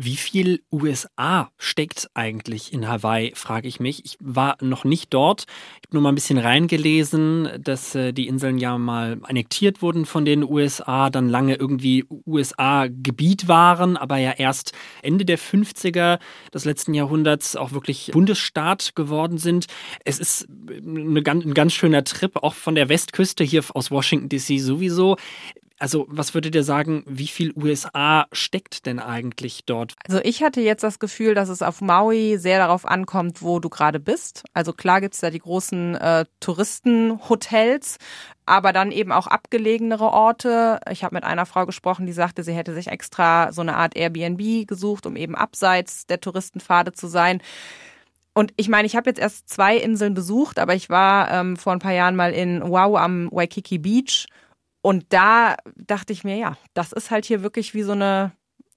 Wie 0.00 0.14
viel 0.14 0.62
USA 0.70 1.50
steckt 1.58 2.08
eigentlich 2.14 2.72
in 2.72 2.86
Hawaii, 2.86 3.32
frage 3.34 3.66
ich 3.66 3.80
mich. 3.80 4.04
Ich 4.04 4.16
war 4.20 4.56
noch 4.60 4.84
nicht 4.84 5.12
dort. 5.12 5.46
Ich 5.80 5.88
habe 5.88 5.96
nur 5.96 6.02
mal 6.02 6.10
ein 6.10 6.14
bisschen 6.14 6.38
reingelesen, 6.38 7.48
dass 7.58 7.96
äh, 7.96 8.12
die 8.12 8.28
Inseln 8.28 8.58
ja 8.58 8.78
mal 8.78 9.18
annektiert 9.24 9.82
wurden 9.82 10.06
von 10.06 10.24
den 10.24 10.44
USA, 10.44 11.10
dann 11.10 11.28
lange 11.28 11.56
irgendwie 11.56 12.04
USA-Gebiet 12.28 13.48
waren, 13.48 13.96
aber 13.96 14.18
ja 14.18 14.30
erst 14.30 14.70
Ende 15.02 15.24
der 15.24 15.36
50er 15.36 16.20
des 16.54 16.64
letzten 16.64 16.94
Jahrhunderts 16.94 17.56
auch 17.56 17.72
wirklich 17.72 18.12
Bundesstaat 18.12 18.94
geworden 18.94 19.38
sind. 19.38 19.66
Es 20.04 20.20
ist 20.20 20.46
eine, 20.68 21.24
ein 21.26 21.54
ganz 21.54 21.72
schöner 21.72 22.04
Trip, 22.04 22.36
auch 22.36 22.54
von 22.54 22.76
der 22.76 22.88
Westküste 22.88 23.42
hier 23.42 23.64
aus 23.74 23.90
Washington 23.90 24.28
DC 24.28 24.60
sowieso. 24.60 25.16
Also, 25.78 26.06
was 26.08 26.34
würdet 26.34 26.54
ihr 26.54 26.64
sagen, 26.64 27.04
wie 27.06 27.28
viel 27.28 27.52
USA 27.54 28.26
steckt 28.32 28.86
denn 28.86 28.98
eigentlich 28.98 29.64
dort? 29.64 29.94
Also, 30.06 30.20
ich 30.24 30.42
hatte 30.42 30.60
jetzt 30.60 30.82
das 30.82 30.98
Gefühl, 30.98 31.34
dass 31.34 31.48
es 31.48 31.62
auf 31.62 31.80
Maui 31.80 32.36
sehr 32.38 32.58
darauf 32.58 32.84
ankommt, 32.84 33.42
wo 33.42 33.60
du 33.60 33.68
gerade 33.68 34.00
bist. 34.00 34.42
Also, 34.54 34.72
klar 34.72 35.00
gibt's 35.00 35.20
da 35.20 35.30
die 35.30 35.38
großen 35.38 35.94
äh, 35.94 36.24
Touristenhotels, 36.40 37.98
aber 38.44 38.72
dann 38.72 38.90
eben 38.90 39.12
auch 39.12 39.28
abgelegenere 39.28 40.10
Orte. 40.10 40.80
Ich 40.90 41.04
habe 41.04 41.14
mit 41.14 41.24
einer 41.24 41.46
Frau 41.46 41.64
gesprochen, 41.64 42.06
die 42.06 42.12
sagte, 42.12 42.42
sie 42.42 42.54
hätte 42.54 42.74
sich 42.74 42.88
extra 42.88 43.52
so 43.52 43.60
eine 43.60 43.76
Art 43.76 43.96
Airbnb 43.96 44.66
gesucht, 44.66 45.06
um 45.06 45.14
eben 45.14 45.36
abseits 45.36 46.06
der 46.06 46.20
Touristenpfade 46.20 46.92
zu 46.92 47.06
sein. 47.06 47.40
Und 48.34 48.52
ich 48.56 48.68
meine, 48.68 48.86
ich 48.86 48.96
habe 48.96 49.10
jetzt 49.10 49.18
erst 49.18 49.48
zwei 49.48 49.76
Inseln 49.76 50.14
besucht, 50.14 50.58
aber 50.58 50.74
ich 50.74 50.90
war 50.90 51.30
ähm, 51.30 51.56
vor 51.56 51.72
ein 51.72 51.80
paar 51.80 51.92
Jahren 51.92 52.16
mal 52.16 52.32
in 52.32 52.62
Wow 52.62 52.96
am 52.96 53.28
Waikiki 53.32 53.78
Beach 53.78 54.26
und 54.82 55.06
da 55.12 55.56
dachte 55.76 56.12
ich 56.12 56.24
mir, 56.24 56.36
ja, 56.36 56.56
das 56.74 56.92
ist 56.92 57.10
halt 57.10 57.24
hier 57.24 57.42
wirklich 57.42 57.74
wie 57.74 57.82
so 57.82 57.92
eine 57.92 58.32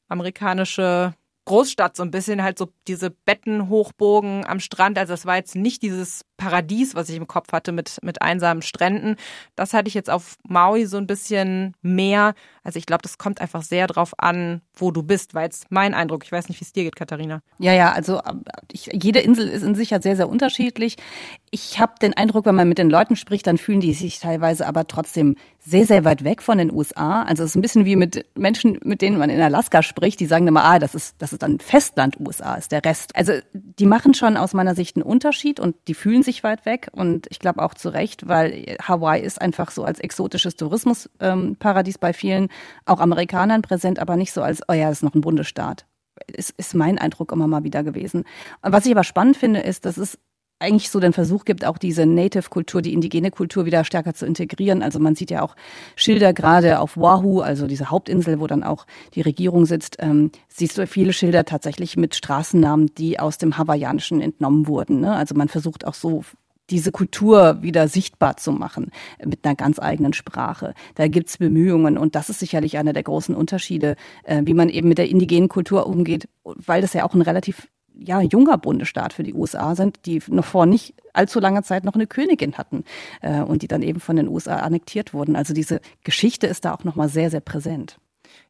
amerikanische 0.07 1.13
Großstadt 1.45 1.95
so 1.95 2.03
ein 2.03 2.11
bisschen 2.11 2.43
halt 2.43 2.57
so 2.57 2.69
diese 2.87 3.09
Bettenhochbogen 3.09 4.45
am 4.45 4.59
Strand. 4.59 4.97
Also 4.97 5.13
das 5.13 5.25
war 5.25 5.37
jetzt 5.37 5.55
nicht 5.55 5.81
dieses 5.81 6.23
Paradies, 6.41 6.95
was 6.95 7.07
ich 7.07 7.17
im 7.17 7.27
Kopf 7.27 7.53
hatte 7.53 7.71
mit, 7.71 7.99
mit 8.01 8.23
einsamen 8.23 8.63
Stränden. 8.63 9.15
Das 9.55 9.73
hatte 9.73 9.87
ich 9.87 9.93
jetzt 9.93 10.09
auf 10.09 10.37
Maui 10.47 10.87
so 10.87 10.97
ein 10.97 11.05
bisschen 11.05 11.75
mehr. 11.83 12.33
Also 12.63 12.79
ich 12.79 12.87
glaube, 12.87 13.03
das 13.03 13.19
kommt 13.19 13.41
einfach 13.41 13.61
sehr 13.61 13.85
drauf 13.85 14.13
an, 14.17 14.61
wo 14.73 14.89
du 14.89 15.03
bist, 15.03 15.35
war 15.35 15.43
jetzt 15.43 15.67
mein 15.69 15.93
Eindruck. 15.93 16.23
Ich 16.23 16.31
weiß 16.31 16.49
nicht, 16.49 16.59
wie 16.59 16.65
es 16.65 16.73
dir 16.73 16.83
geht, 16.83 16.95
Katharina. 16.95 17.41
Ja, 17.59 17.73
ja, 17.73 17.91
also 17.91 18.21
ich, 18.71 18.89
jede 18.91 19.19
Insel 19.19 19.47
ist 19.47 19.61
in 19.61 19.75
sich 19.75 19.91
ja 19.91 20.01
sehr, 20.01 20.15
sehr 20.15 20.29
unterschiedlich. 20.29 20.97
Ich 21.51 21.79
habe 21.79 21.93
den 22.01 22.15
Eindruck, 22.15 22.45
wenn 22.45 22.55
man 22.55 22.67
mit 22.67 22.79
den 22.79 22.89
Leuten 22.89 23.15
spricht, 23.15 23.45
dann 23.45 23.59
fühlen 23.59 23.79
die 23.79 23.93
sich 23.93 24.19
teilweise 24.19 24.65
aber 24.65 24.87
trotzdem 24.87 25.35
sehr, 25.59 25.85
sehr 25.85 26.05
weit 26.05 26.23
weg 26.23 26.41
von 26.41 26.57
den 26.57 26.71
USA. 26.71 27.21
Also 27.23 27.43
es 27.43 27.51
ist 27.51 27.55
ein 27.55 27.61
bisschen 27.61 27.85
wie 27.85 27.95
mit 27.95 28.25
Menschen, 28.35 28.79
mit 28.83 29.01
denen 29.03 29.17
man 29.17 29.29
in 29.29 29.41
Alaska 29.41 29.83
spricht, 29.83 30.19
die 30.19 30.25
sagen 30.25 30.47
immer, 30.47 30.63
ah, 30.63 30.79
das 30.79 30.95
ist, 30.95 31.15
das 31.19 31.33
ist 31.33 31.43
dann 31.43 31.59
Festland 31.59 32.19
USA, 32.19 32.55
ist 32.55 32.71
der 32.71 32.83
Rest. 32.83 33.15
Also 33.15 33.33
die 33.53 33.85
machen 33.85 34.13
schon 34.13 34.37
aus 34.37 34.53
meiner 34.53 34.73
Sicht 34.73 34.95
einen 34.95 35.03
Unterschied 35.03 35.59
und 35.59 35.75
die 35.87 35.93
fühlen 35.93 36.23
sich 36.23 36.30
weit 36.43 36.65
weg 36.65 36.89
und 36.93 37.27
ich 37.29 37.39
glaube 37.39 37.61
auch 37.61 37.73
zu 37.73 37.89
Recht, 37.89 38.27
weil 38.27 38.75
Hawaii 38.81 39.21
ist 39.21 39.41
einfach 39.41 39.71
so 39.71 39.83
als 39.83 39.99
exotisches 39.99 40.55
Tourismusparadies 40.55 41.95
ähm, 41.95 41.99
bei 41.99 42.13
vielen, 42.13 42.49
auch 42.85 42.99
Amerikanern 42.99 43.61
präsent, 43.61 43.99
aber 43.99 44.15
nicht 44.15 44.31
so 44.31 44.41
als, 44.41 44.61
oh 44.67 44.73
ja, 44.73 44.89
das 44.89 44.99
ist 44.99 45.03
noch 45.03 45.15
ein 45.15 45.21
Bundesstaat 45.21 45.85
ist, 46.27 46.53
ist 46.57 46.75
mein 46.75 46.97
Eindruck 46.97 47.31
immer 47.31 47.47
mal 47.47 47.63
wieder 47.63 47.83
gewesen. 47.83 48.25
Was 48.61 48.85
ich 48.85 48.91
aber 48.91 49.03
spannend 49.03 49.37
finde, 49.37 49.61
ist, 49.61 49.85
dass 49.85 49.97
es 49.97 50.19
eigentlich 50.61 50.89
so 50.89 50.99
den 50.99 51.13
Versuch 51.13 51.45
gibt, 51.45 51.65
auch 51.65 51.77
diese 51.77 52.05
Native-Kultur, 52.05 52.81
die 52.81 52.93
indigene 52.93 53.31
Kultur 53.31 53.65
wieder 53.65 53.83
stärker 53.83 54.13
zu 54.13 54.25
integrieren. 54.25 54.81
Also 54.83 54.99
man 54.99 55.15
sieht 55.15 55.31
ja 55.31 55.41
auch 55.41 55.55
Schilder 55.95 56.33
gerade 56.33 56.79
auf 56.79 56.97
Oahu, 56.97 57.41
also 57.41 57.67
diese 57.67 57.89
Hauptinsel, 57.89 58.39
wo 58.39 58.47
dann 58.47 58.63
auch 58.63 58.85
die 59.15 59.21
Regierung 59.21 59.65
sitzt, 59.65 59.97
ähm, 59.99 60.31
siehst 60.47 60.77
du 60.77 60.87
viele 60.87 61.13
Schilder 61.13 61.45
tatsächlich 61.45 61.97
mit 61.97 62.15
Straßennamen, 62.15 62.93
die 62.95 63.19
aus 63.19 63.37
dem 63.37 63.57
Hawaiianischen 63.57 64.21
entnommen 64.21 64.67
wurden. 64.67 65.01
Ne? 65.01 65.13
Also 65.13 65.35
man 65.35 65.47
versucht 65.47 65.85
auch 65.85 65.95
so 65.95 66.23
diese 66.69 66.91
Kultur 66.91 67.61
wieder 67.61 67.87
sichtbar 67.87 68.37
zu 68.37 68.51
machen 68.51 68.91
mit 69.23 69.43
einer 69.43 69.55
ganz 69.55 69.77
eigenen 69.77 70.13
Sprache. 70.13 70.73
Da 70.95 71.07
gibt's 71.07 71.37
Bemühungen 71.37 71.97
und 71.97 72.15
das 72.15 72.29
ist 72.29 72.39
sicherlich 72.39 72.77
einer 72.77 72.93
der 72.93 73.03
großen 73.03 73.35
Unterschiede, 73.35 73.95
äh, 74.23 74.41
wie 74.45 74.53
man 74.53 74.69
eben 74.69 74.87
mit 74.87 74.97
der 74.97 75.09
indigenen 75.09 75.49
Kultur 75.49 75.85
umgeht, 75.85 76.29
weil 76.43 76.81
das 76.81 76.93
ja 76.93 77.03
auch 77.03 77.13
ein 77.13 77.21
relativ 77.21 77.67
ja, 78.03 78.21
junger 78.21 78.57
Bundesstaat 78.57 79.13
für 79.13 79.23
die 79.23 79.33
USA 79.33 79.75
sind, 79.75 80.05
die 80.05 80.21
noch 80.27 80.45
vor 80.45 80.65
nicht 80.65 80.95
allzu 81.13 81.39
langer 81.39 81.63
Zeit 81.63 81.83
noch 81.83 81.93
eine 81.93 82.07
Königin 82.07 82.57
hatten 82.57 82.83
äh, 83.21 83.41
und 83.41 83.61
die 83.61 83.67
dann 83.67 83.81
eben 83.81 83.99
von 83.99 84.15
den 84.15 84.27
USA 84.27 84.57
annektiert 84.57 85.13
wurden. 85.13 85.35
Also 85.35 85.53
diese 85.53 85.81
Geschichte 86.03 86.47
ist 86.47 86.65
da 86.65 86.73
auch 86.73 86.83
nochmal 86.83 87.09
sehr, 87.09 87.29
sehr 87.29 87.41
präsent. 87.41 87.97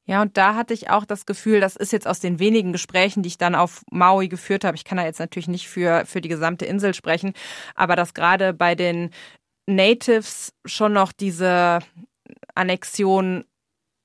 Ja, 0.05 0.21
und 0.21 0.37
da 0.37 0.55
hatte 0.55 0.73
ich 0.73 0.89
auch 0.89 1.05
das 1.05 1.25
Gefühl, 1.25 1.59
das 1.59 1.75
ist 1.75 1.91
jetzt 1.91 2.07
aus 2.07 2.19
den 2.19 2.39
wenigen 2.39 2.71
Gesprächen, 2.71 3.23
die 3.23 3.27
ich 3.27 3.37
dann 3.37 3.55
auf 3.55 3.83
Maui 3.91 4.27
geführt 4.27 4.63
habe. 4.63 4.75
Ich 4.75 4.83
kann 4.83 4.97
da 4.97 5.05
jetzt 5.05 5.19
natürlich 5.19 5.47
nicht 5.47 5.67
für, 5.67 6.05
für 6.05 6.21
die 6.21 6.29
gesamte 6.29 6.65
Insel 6.65 6.93
sprechen, 6.93 7.33
aber 7.75 7.95
dass 7.95 8.13
gerade 8.13 8.53
bei 8.53 8.75
den 8.75 9.11
Natives 9.67 10.53
schon 10.65 10.93
noch 10.93 11.11
diese 11.11 11.79
Annexion 12.55 13.45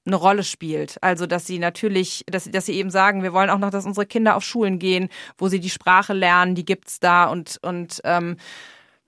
eine 0.06 0.16
Rolle 0.16 0.44
spielt. 0.44 0.96
Also, 1.02 1.26
dass 1.26 1.46
sie 1.46 1.58
natürlich, 1.58 2.24
dass, 2.26 2.44
dass 2.50 2.66
sie 2.66 2.74
eben 2.74 2.90
sagen, 2.90 3.22
wir 3.22 3.32
wollen 3.32 3.50
auch 3.50 3.58
noch, 3.58 3.70
dass 3.70 3.86
unsere 3.86 4.06
Kinder 4.06 4.36
auf 4.36 4.44
Schulen 4.44 4.78
gehen, 4.78 5.08
wo 5.38 5.48
sie 5.48 5.60
die 5.60 5.70
Sprache 5.70 6.12
lernen, 6.12 6.54
die 6.54 6.64
gibt's 6.64 7.00
da 7.00 7.24
und, 7.24 7.58
und 7.62 8.00
ähm, 8.04 8.36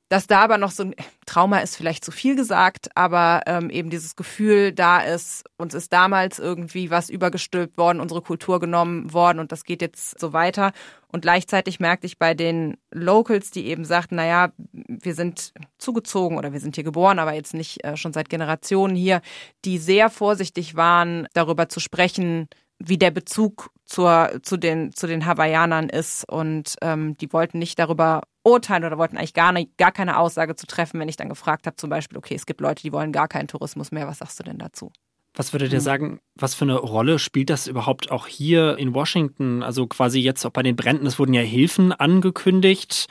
dass 0.08 0.26
da 0.26 0.40
aber 0.40 0.58
noch 0.58 0.70
so 0.70 0.84
ein 0.84 0.94
Trauma 1.26 1.58
ist 1.58 1.76
vielleicht 1.76 2.04
zu 2.04 2.10
viel 2.10 2.34
gesagt, 2.34 2.88
aber 2.94 3.42
ähm, 3.46 3.68
eben 3.68 3.90
dieses 3.90 4.16
Gefühl 4.16 4.72
da 4.72 5.00
ist, 5.00 5.44
uns 5.58 5.74
ist 5.74 5.92
damals 5.92 6.38
irgendwie 6.38 6.90
was 6.90 7.10
übergestülpt 7.10 7.76
worden, 7.76 8.00
unsere 8.00 8.22
Kultur 8.22 8.60
genommen 8.60 9.12
worden 9.12 9.38
und 9.38 9.52
das 9.52 9.64
geht 9.64 9.82
jetzt 9.82 10.18
so 10.18 10.32
weiter. 10.32 10.72
Und 11.10 11.22
gleichzeitig 11.22 11.80
merkte 11.80 12.06
ich 12.06 12.18
bei 12.18 12.34
den 12.34 12.76
Locals, 12.90 13.50
die 13.50 13.66
eben 13.66 13.84
sagten, 13.84 14.16
naja, 14.16 14.52
wir 14.72 15.14
sind 15.14 15.52
zugezogen 15.78 16.38
oder 16.38 16.52
wir 16.52 16.60
sind 16.60 16.74
hier 16.74 16.84
geboren, 16.84 17.18
aber 17.18 17.34
jetzt 17.34 17.54
nicht 17.54 17.84
äh, 17.84 17.96
schon 17.96 18.12
seit 18.12 18.28
Generationen 18.30 18.96
hier, 18.96 19.20
die 19.64 19.78
sehr 19.78 20.10
vorsichtig 20.10 20.76
waren, 20.76 21.28
darüber 21.34 21.68
zu 21.68 21.80
sprechen, 21.80 22.48
wie 22.78 22.98
der 22.98 23.10
Bezug 23.10 23.70
zur, 23.84 24.40
zu, 24.42 24.56
den, 24.56 24.92
zu 24.92 25.06
den 25.06 25.26
Hawaiianern 25.26 25.88
ist. 25.88 26.28
Und 26.28 26.76
ähm, 26.82 27.16
die 27.18 27.32
wollten 27.32 27.58
nicht 27.58 27.78
darüber 27.78 28.22
urteilen 28.48 28.84
oder 28.84 28.98
wollten 28.98 29.16
eigentlich 29.16 29.34
gar, 29.34 29.52
nicht, 29.52 29.76
gar 29.76 29.92
keine 29.92 30.18
Aussage 30.18 30.56
zu 30.56 30.66
treffen, 30.66 30.98
wenn 31.00 31.08
ich 31.08 31.16
dann 31.16 31.28
gefragt 31.28 31.66
habe, 31.66 31.76
zum 31.76 31.90
Beispiel, 31.90 32.18
okay, 32.18 32.34
es 32.34 32.46
gibt 32.46 32.60
Leute, 32.60 32.82
die 32.82 32.92
wollen 32.92 33.12
gar 33.12 33.28
keinen 33.28 33.48
Tourismus 33.48 33.92
mehr. 33.92 34.06
Was 34.06 34.18
sagst 34.18 34.38
du 34.38 34.44
denn 34.44 34.58
dazu? 34.58 34.92
Was 35.34 35.52
würdet 35.52 35.72
ihr 35.72 35.80
sagen, 35.80 36.18
was 36.34 36.56
für 36.56 36.64
eine 36.64 36.76
Rolle 36.76 37.20
spielt 37.20 37.48
das 37.48 37.68
überhaupt 37.68 38.10
auch 38.10 38.26
hier 38.26 38.76
in 38.76 38.92
Washington? 38.92 39.62
Also 39.62 39.86
quasi 39.86 40.18
jetzt 40.18 40.44
auch 40.44 40.50
bei 40.50 40.64
den 40.64 40.74
Bränden, 40.74 41.06
es 41.06 41.18
wurden 41.18 41.32
ja 41.32 41.42
Hilfen 41.42 41.92
angekündigt. 41.92 43.06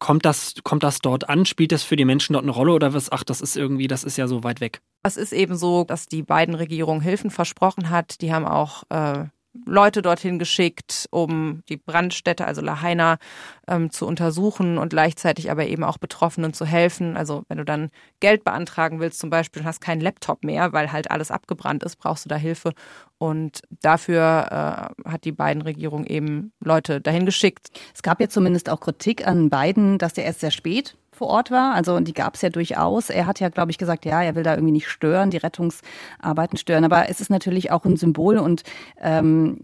Kommt 0.00 0.24
das, 0.24 0.54
kommt 0.64 0.82
das 0.82 0.98
dort 0.98 1.28
an? 1.28 1.46
Spielt 1.46 1.70
das 1.70 1.84
für 1.84 1.94
die 1.94 2.04
Menschen 2.04 2.32
dort 2.32 2.42
eine 2.42 2.50
Rolle 2.50 2.72
oder 2.72 2.92
was? 2.92 3.12
Ach, 3.12 3.22
das 3.22 3.40
ist 3.40 3.56
irgendwie, 3.56 3.86
das 3.86 4.02
ist 4.02 4.18
ja 4.18 4.26
so 4.26 4.42
weit 4.42 4.60
weg. 4.60 4.80
Es 5.04 5.16
ist 5.16 5.32
eben 5.32 5.56
so, 5.56 5.84
dass 5.84 6.06
die 6.06 6.22
beiden 6.22 6.56
Regierungen 6.56 7.00
Hilfen 7.00 7.30
versprochen 7.30 7.88
hat. 7.88 8.20
Die 8.20 8.34
haben 8.34 8.44
auch 8.44 8.82
äh, 8.90 9.26
Leute 9.66 10.02
dorthin 10.02 10.38
geschickt, 10.38 11.06
um 11.10 11.62
die 11.68 11.76
Brandstätte, 11.76 12.46
also 12.46 12.60
Lahaina, 12.60 13.18
ähm, 13.66 13.90
zu 13.90 14.06
untersuchen 14.06 14.78
und 14.78 14.90
gleichzeitig 14.90 15.50
aber 15.50 15.66
eben 15.66 15.84
auch 15.84 15.98
Betroffenen 15.98 16.52
zu 16.52 16.64
helfen. 16.64 17.16
Also 17.16 17.44
wenn 17.48 17.58
du 17.58 17.64
dann 17.64 17.90
Geld 18.20 18.44
beantragen 18.44 19.00
willst 19.00 19.18
zum 19.18 19.30
Beispiel 19.30 19.62
und 19.62 19.68
hast 19.68 19.80
keinen 19.80 20.00
Laptop 20.00 20.44
mehr, 20.44 20.72
weil 20.72 20.92
halt 20.92 21.10
alles 21.10 21.30
abgebrannt 21.30 21.82
ist, 21.82 21.96
brauchst 21.96 22.24
du 22.24 22.28
da 22.28 22.36
Hilfe. 22.36 22.72
Und 23.18 23.62
dafür 23.82 24.92
äh, 25.04 25.10
hat 25.10 25.24
die 25.24 25.32
beiden 25.32 25.62
Regierung 25.62 26.06
eben 26.06 26.52
Leute 26.60 27.00
dahin 27.00 27.26
geschickt. 27.26 27.70
Es 27.94 28.02
gab 28.02 28.20
ja 28.20 28.28
zumindest 28.28 28.70
auch 28.70 28.80
Kritik 28.80 29.26
an 29.26 29.50
Biden, 29.50 29.98
dass 29.98 30.14
der 30.14 30.24
erst 30.24 30.40
sehr 30.40 30.50
spät 30.50 30.96
vor 31.18 31.28
Ort 31.28 31.50
war. 31.50 31.74
Also 31.74 31.98
die 32.00 32.14
gab 32.14 32.36
es 32.36 32.42
ja 32.42 32.50
durchaus. 32.50 33.10
Er 33.10 33.26
hat 33.26 33.40
ja, 33.40 33.48
glaube 33.48 33.70
ich, 33.70 33.78
gesagt, 33.78 34.04
ja, 34.04 34.22
er 34.22 34.34
will 34.34 34.42
da 34.42 34.54
irgendwie 34.54 34.72
nicht 34.72 34.88
stören, 34.88 35.30
die 35.30 35.36
Rettungsarbeiten 35.36 36.56
stören. 36.56 36.84
Aber 36.84 37.08
es 37.10 37.20
ist 37.20 37.30
natürlich 37.30 37.70
auch 37.70 37.84
ein 37.84 37.96
Symbol 37.96 38.38
und 38.38 38.62
ähm, 39.00 39.60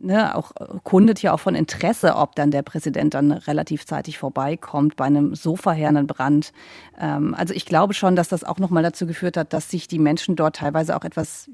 ne, 0.00 0.34
auch 0.34 0.52
kundet 0.84 1.20
ja 1.22 1.32
auch 1.32 1.40
von 1.40 1.54
Interesse, 1.54 2.16
ob 2.16 2.34
dann 2.36 2.50
der 2.50 2.62
Präsident 2.62 3.14
dann 3.14 3.32
relativ 3.32 3.84
zeitig 3.86 4.18
vorbeikommt 4.18 4.96
bei 4.96 5.04
einem 5.04 5.34
so 5.34 5.56
verheerenden 5.56 6.06
Brand. 6.06 6.52
Ähm, 6.98 7.34
also 7.34 7.52
ich 7.52 7.66
glaube 7.66 7.94
schon, 7.94 8.16
dass 8.16 8.28
das 8.28 8.44
auch 8.44 8.58
nochmal 8.58 8.82
dazu 8.82 9.06
geführt 9.06 9.36
hat, 9.36 9.52
dass 9.52 9.70
sich 9.70 9.88
die 9.88 9.98
Menschen 9.98 10.36
dort 10.36 10.56
teilweise 10.56 10.96
auch 10.96 11.04
etwas 11.04 11.50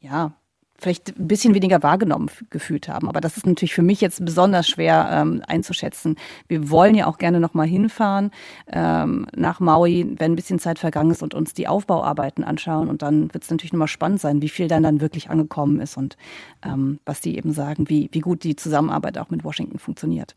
ja, 0.00 0.32
vielleicht 0.78 1.18
ein 1.18 1.28
bisschen 1.28 1.54
weniger 1.54 1.82
wahrgenommen 1.82 2.30
gefühlt 2.50 2.88
haben. 2.88 3.08
Aber 3.08 3.20
das 3.20 3.36
ist 3.36 3.46
natürlich 3.46 3.74
für 3.74 3.82
mich 3.82 4.00
jetzt 4.00 4.24
besonders 4.24 4.68
schwer 4.68 5.08
ähm, 5.10 5.42
einzuschätzen. 5.46 6.16
Wir 6.48 6.70
wollen 6.70 6.94
ja 6.94 7.06
auch 7.06 7.18
gerne 7.18 7.40
nochmal 7.40 7.66
hinfahren 7.66 8.30
ähm, 8.70 9.26
nach 9.34 9.60
Maui, 9.60 10.14
wenn 10.18 10.32
ein 10.32 10.36
bisschen 10.36 10.58
Zeit 10.58 10.78
vergangen 10.78 11.10
ist 11.10 11.22
und 11.22 11.34
uns 11.34 11.54
die 11.54 11.68
Aufbauarbeiten 11.68 12.44
anschauen. 12.44 12.88
Und 12.88 13.02
dann 13.02 13.32
wird 13.32 13.44
es 13.44 13.50
natürlich 13.50 13.72
nochmal 13.72 13.88
spannend 13.88 14.20
sein, 14.20 14.42
wie 14.42 14.48
viel 14.48 14.68
dann 14.68 14.82
dann 14.82 15.00
wirklich 15.00 15.30
angekommen 15.30 15.80
ist 15.80 15.96
und 15.96 16.16
ähm, 16.64 16.98
was 17.06 17.20
die 17.20 17.36
eben 17.36 17.52
sagen, 17.52 17.88
wie, 17.88 18.08
wie 18.12 18.20
gut 18.20 18.44
die 18.44 18.56
Zusammenarbeit 18.56 19.18
auch 19.18 19.30
mit 19.30 19.44
Washington 19.44 19.78
funktioniert. 19.78 20.34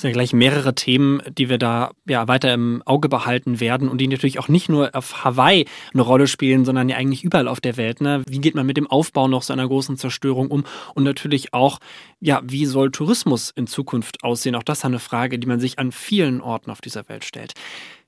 Es 0.00 0.02
sind 0.02 0.12
ja 0.12 0.14
gleich 0.14 0.32
mehrere 0.32 0.74
Themen, 0.74 1.20
die 1.36 1.50
wir 1.50 1.58
da 1.58 1.90
ja 2.08 2.26
weiter 2.26 2.54
im 2.54 2.82
Auge 2.86 3.10
behalten 3.10 3.60
werden 3.60 3.86
und 3.86 3.98
die 3.98 4.08
natürlich 4.08 4.38
auch 4.38 4.48
nicht 4.48 4.70
nur 4.70 4.94
auf 4.94 5.24
Hawaii 5.24 5.66
eine 5.92 6.00
Rolle 6.00 6.26
spielen, 6.26 6.64
sondern 6.64 6.88
ja 6.88 6.96
eigentlich 6.96 7.22
überall 7.22 7.48
auf 7.48 7.60
der 7.60 7.76
Welt. 7.76 8.00
Ne? 8.00 8.22
Wie 8.26 8.40
geht 8.40 8.54
man 8.54 8.64
mit 8.64 8.78
dem 8.78 8.86
Aufbau 8.86 9.28
noch 9.28 9.42
so 9.42 9.52
einer 9.52 9.68
großen 9.68 9.98
Zerstörung 9.98 10.50
um? 10.50 10.64
Und 10.94 11.04
natürlich 11.04 11.52
auch, 11.52 11.80
ja, 12.18 12.40
wie 12.44 12.64
soll 12.64 12.90
Tourismus 12.90 13.50
in 13.54 13.66
Zukunft 13.66 14.24
aussehen? 14.24 14.54
Auch 14.54 14.62
das 14.62 14.78
ist 14.78 14.84
eine 14.86 15.00
Frage, 15.00 15.38
die 15.38 15.46
man 15.46 15.60
sich 15.60 15.78
an 15.78 15.92
vielen 15.92 16.40
Orten 16.40 16.70
auf 16.70 16.80
dieser 16.80 17.06
Welt 17.10 17.26
stellt. 17.26 17.52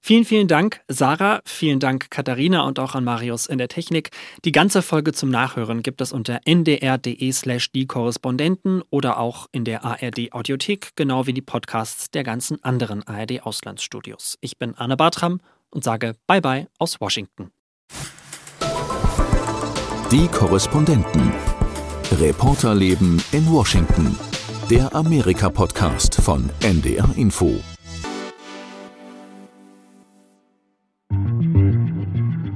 Vielen, 0.04 0.24
vielen 0.24 0.48
Dank, 0.48 0.80
Sarah. 0.88 1.42
Vielen 1.44 1.78
Dank, 1.78 2.10
Katharina 2.10 2.62
und 2.62 2.80
auch 2.80 2.96
an 2.96 3.04
Marius 3.04 3.46
in 3.46 3.58
der 3.58 3.68
Technik. 3.68 4.10
Die 4.44 4.50
ganze 4.50 4.82
Folge 4.82 5.12
zum 5.12 5.30
Nachhören 5.30 5.84
gibt 5.84 6.00
es 6.00 6.12
unter 6.12 6.40
ndr.de 6.44 7.30
slash 7.30 7.70
die 7.70 7.86
Korrespondenten 7.86 8.82
oder 8.90 9.20
auch 9.20 9.46
in 9.52 9.64
der 9.64 9.84
ARD 9.84 10.32
Audiothek, 10.32 10.90
genau 10.96 11.28
wie 11.28 11.32
die 11.32 11.40
Podcasts 11.40 12.10
der 12.10 12.24
ganzen 12.24 12.62
anderen 12.64 13.06
ARD 13.06 13.44
Auslandsstudios. 13.44 14.38
Ich 14.40 14.58
bin 14.58 14.74
Anne 14.74 14.96
Bartram 14.96 15.40
und 15.70 15.84
sage 15.84 16.16
Bye 16.26 16.40
bye 16.40 16.66
aus 16.80 17.00
Washington. 17.00 17.52
Die 20.10 20.26
Korrespondenten. 20.26 21.32
Reporterleben 22.18 23.22
in 23.30 23.48
Washington. 23.48 24.18
Der 24.68 24.92
Amerika-Podcast 24.96 26.16
von 26.16 26.50
NDR 26.60 27.08
Info. 27.16 27.62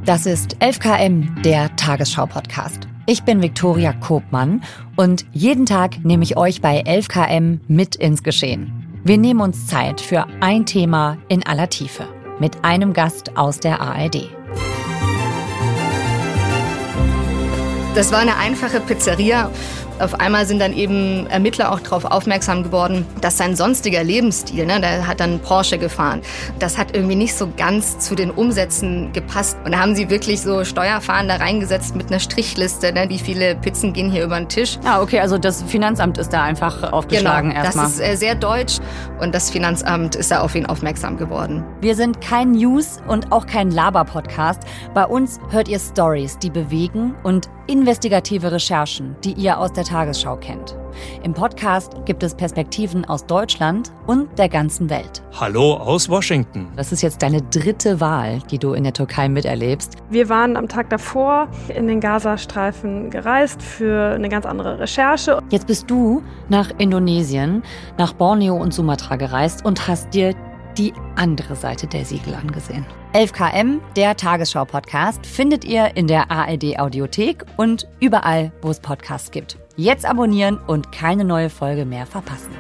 Das 0.07 0.25
ist 0.25 0.59
11KM, 0.59 1.43
der 1.43 1.75
Tagesschau-Podcast. 1.75 2.87
Ich 3.07 3.25
bin 3.25 3.43
Viktoria 3.43 3.93
Kobmann 3.93 4.63
und 4.95 5.27
jeden 5.33 5.67
Tag 5.67 6.05
nehme 6.05 6.23
ich 6.23 6.37
euch 6.37 6.61
bei 6.61 6.81
11KM 6.85 7.59
mit 7.67 7.97
ins 7.97 8.23
Geschehen. 8.23 9.01
Wir 9.03 9.19
nehmen 9.19 9.41
uns 9.41 9.67
Zeit 9.67 10.01
für 10.01 10.29
ein 10.41 10.65
Thema 10.65 11.19
in 11.29 11.45
aller 11.45 11.69
Tiefe 11.69 12.07
mit 12.39 12.65
einem 12.65 12.93
Gast 12.93 13.37
aus 13.37 13.59
der 13.59 13.81
ARD. 13.81 14.31
Das 17.97 18.13
war 18.13 18.21
eine 18.21 18.37
einfache 18.37 18.79
Pizzeria 18.79 19.51
Auf 19.99 20.21
einmal 20.21 20.45
sind 20.47 20.61
dann 20.61 20.75
eben 20.75 21.27
Ermittler 21.29 21.73
auch 21.73 21.81
darauf 21.81 22.05
aufmerksam 22.05 22.63
geworden, 22.63 23.07
dass 23.23 23.39
sein 23.39 23.57
sonstiger 23.57 24.05
Lebensstil, 24.05 24.67
ne, 24.67 24.81
der 24.81 25.07
hat 25.07 25.21
dann 25.21 25.41
Porsche 25.41 25.79
gefahren, 25.79 26.21
das 26.59 26.77
hat 26.77 26.95
irgendwie 26.95 27.15
nicht 27.15 27.35
so 27.35 27.49
ganz 27.57 27.99
zu 27.99 28.15
den 28.15 28.31
Umsätzen 28.31 29.13
gepasst. 29.13 29.57
Und 29.65 29.73
da 29.73 29.79
haben 29.79 29.97
sie 29.97 30.11
wirklich 30.11 30.43
so 30.43 30.65
Steuerfahren 30.65 31.29
da 31.29 31.37
reingesetzt 31.37 31.97
mit 31.97 32.09
einer 32.09 32.21
Strichliste, 32.21 32.93
ne, 32.93 33.07
wie 33.09 33.19
viele 33.19 33.55
Pizzen 33.57 33.95
gehen 33.95 34.11
hier 34.11 34.25
über 34.25 34.37
den 34.37 34.49
Tisch. 34.49 34.79
Ah, 34.85 35.01
okay, 35.01 35.21
also 35.21 35.39
das 35.39 35.63
Finanzamt 35.63 36.19
ist 36.19 36.33
da 36.33 36.43
einfach 36.43 36.93
aufgeschlagen 36.93 37.51
genau, 37.51 37.65
erstmal. 37.65 37.87
Das 37.87 37.95
ist 37.95 38.01
äh, 38.01 38.17
sehr 38.17 38.35
deutsch 38.35 38.79
und 39.19 39.35
das 39.35 39.51
Finanzamt 39.51 40.15
ist 40.15 40.31
da 40.31 40.41
auf 40.41 40.55
ihn 40.55 40.67
aufmerksam 40.67 41.17
geworden. 41.17 41.65
Wir 41.81 41.95
sind 41.95 42.21
kein 42.21 42.53
News- 42.53 43.01
und 43.09 43.33
auch 43.33 43.47
kein 43.47 43.71
Laber-Podcast. 43.71 44.61
Bei 44.93 45.07
uns 45.07 45.41
hört 45.51 45.69
ihr 45.69 45.79
Stories, 45.79 46.39
die 46.39 46.51
bewegen 46.51 47.15
und 47.23 47.49
investigative 47.67 48.53
Recherchen, 48.53 49.17
die 49.25 49.33
ihr 49.33 49.59
aus 49.59 49.73
der 49.73 49.85
Tagesschau 49.85 50.37
kennt. 50.37 50.77
Im 51.23 51.35
Podcast 51.35 51.93
gibt 52.05 52.23
es 52.23 52.35
Perspektiven 52.35 53.05
aus 53.05 53.27
Deutschland 53.27 53.93
und 54.07 54.39
der 54.39 54.49
ganzen 54.49 54.89
Welt. 54.89 55.23
Hallo 55.39 55.75
aus 55.75 56.09
Washington. 56.09 56.69
Das 56.77 56.93
ist 56.93 57.03
jetzt 57.03 57.23
deine 57.23 57.43
dritte 57.43 58.01
Wahl, 58.01 58.39
die 58.51 58.59
du 58.59 58.73
in 58.73 58.85
der 58.85 58.93
Türkei 58.93 59.29
miterlebst. 59.29 59.97
Wir 60.11 60.29
waren 60.29 60.57
am 60.57 60.69
Tag 60.69 60.91
davor 60.91 61.49
in 61.69 61.89
den 61.89 62.01
Gazastreifen 62.01 63.11
gereist 63.11 63.61
für 63.61 64.15
eine 64.15 64.29
ganz 64.29 64.47
andere 64.47 64.79
Recherche. 64.79 65.43
Jetzt 65.51 65.67
bist 65.67 65.91
du 65.91 66.23
nach 66.49 66.71
Indonesien, 66.79 67.63
nach 67.99 68.13
Borneo 68.13 68.57
und 68.57 68.73
Sumatra 68.73 69.17
gereist 69.17 69.65
und 69.65 69.87
hast 69.89 70.15
dir 70.15 70.35
die 70.79 70.93
andere 71.17 71.57
Seite 71.57 71.87
der 71.87 72.05
Siegel 72.05 72.35
angesehen. 72.35 72.85
11KM, 73.17 73.81
der 73.97 74.15
Tagesschau-Podcast, 74.15 75.25
findet 75.25 75.65
ihr 75.65 75.97
in 75.97 76.07
der 76.07 76.31
ARD-Audiothek 76.31 77.47
und 77.57 77.89
überall, 77.99 78.53
wo 78.61 78.69
es 78.69 78.79
Podcasts 78.79 79.31
gibt. 79.31 79.57
Jetzt 79.75 80.05
abonnieren 80.05 80.59
und 80.67 80.93
keine 80.93 81.25
neue 81.25 81.49
Folge 81.49 81.87
mehr 81.87 82.05
verpassen. 82.05 82.51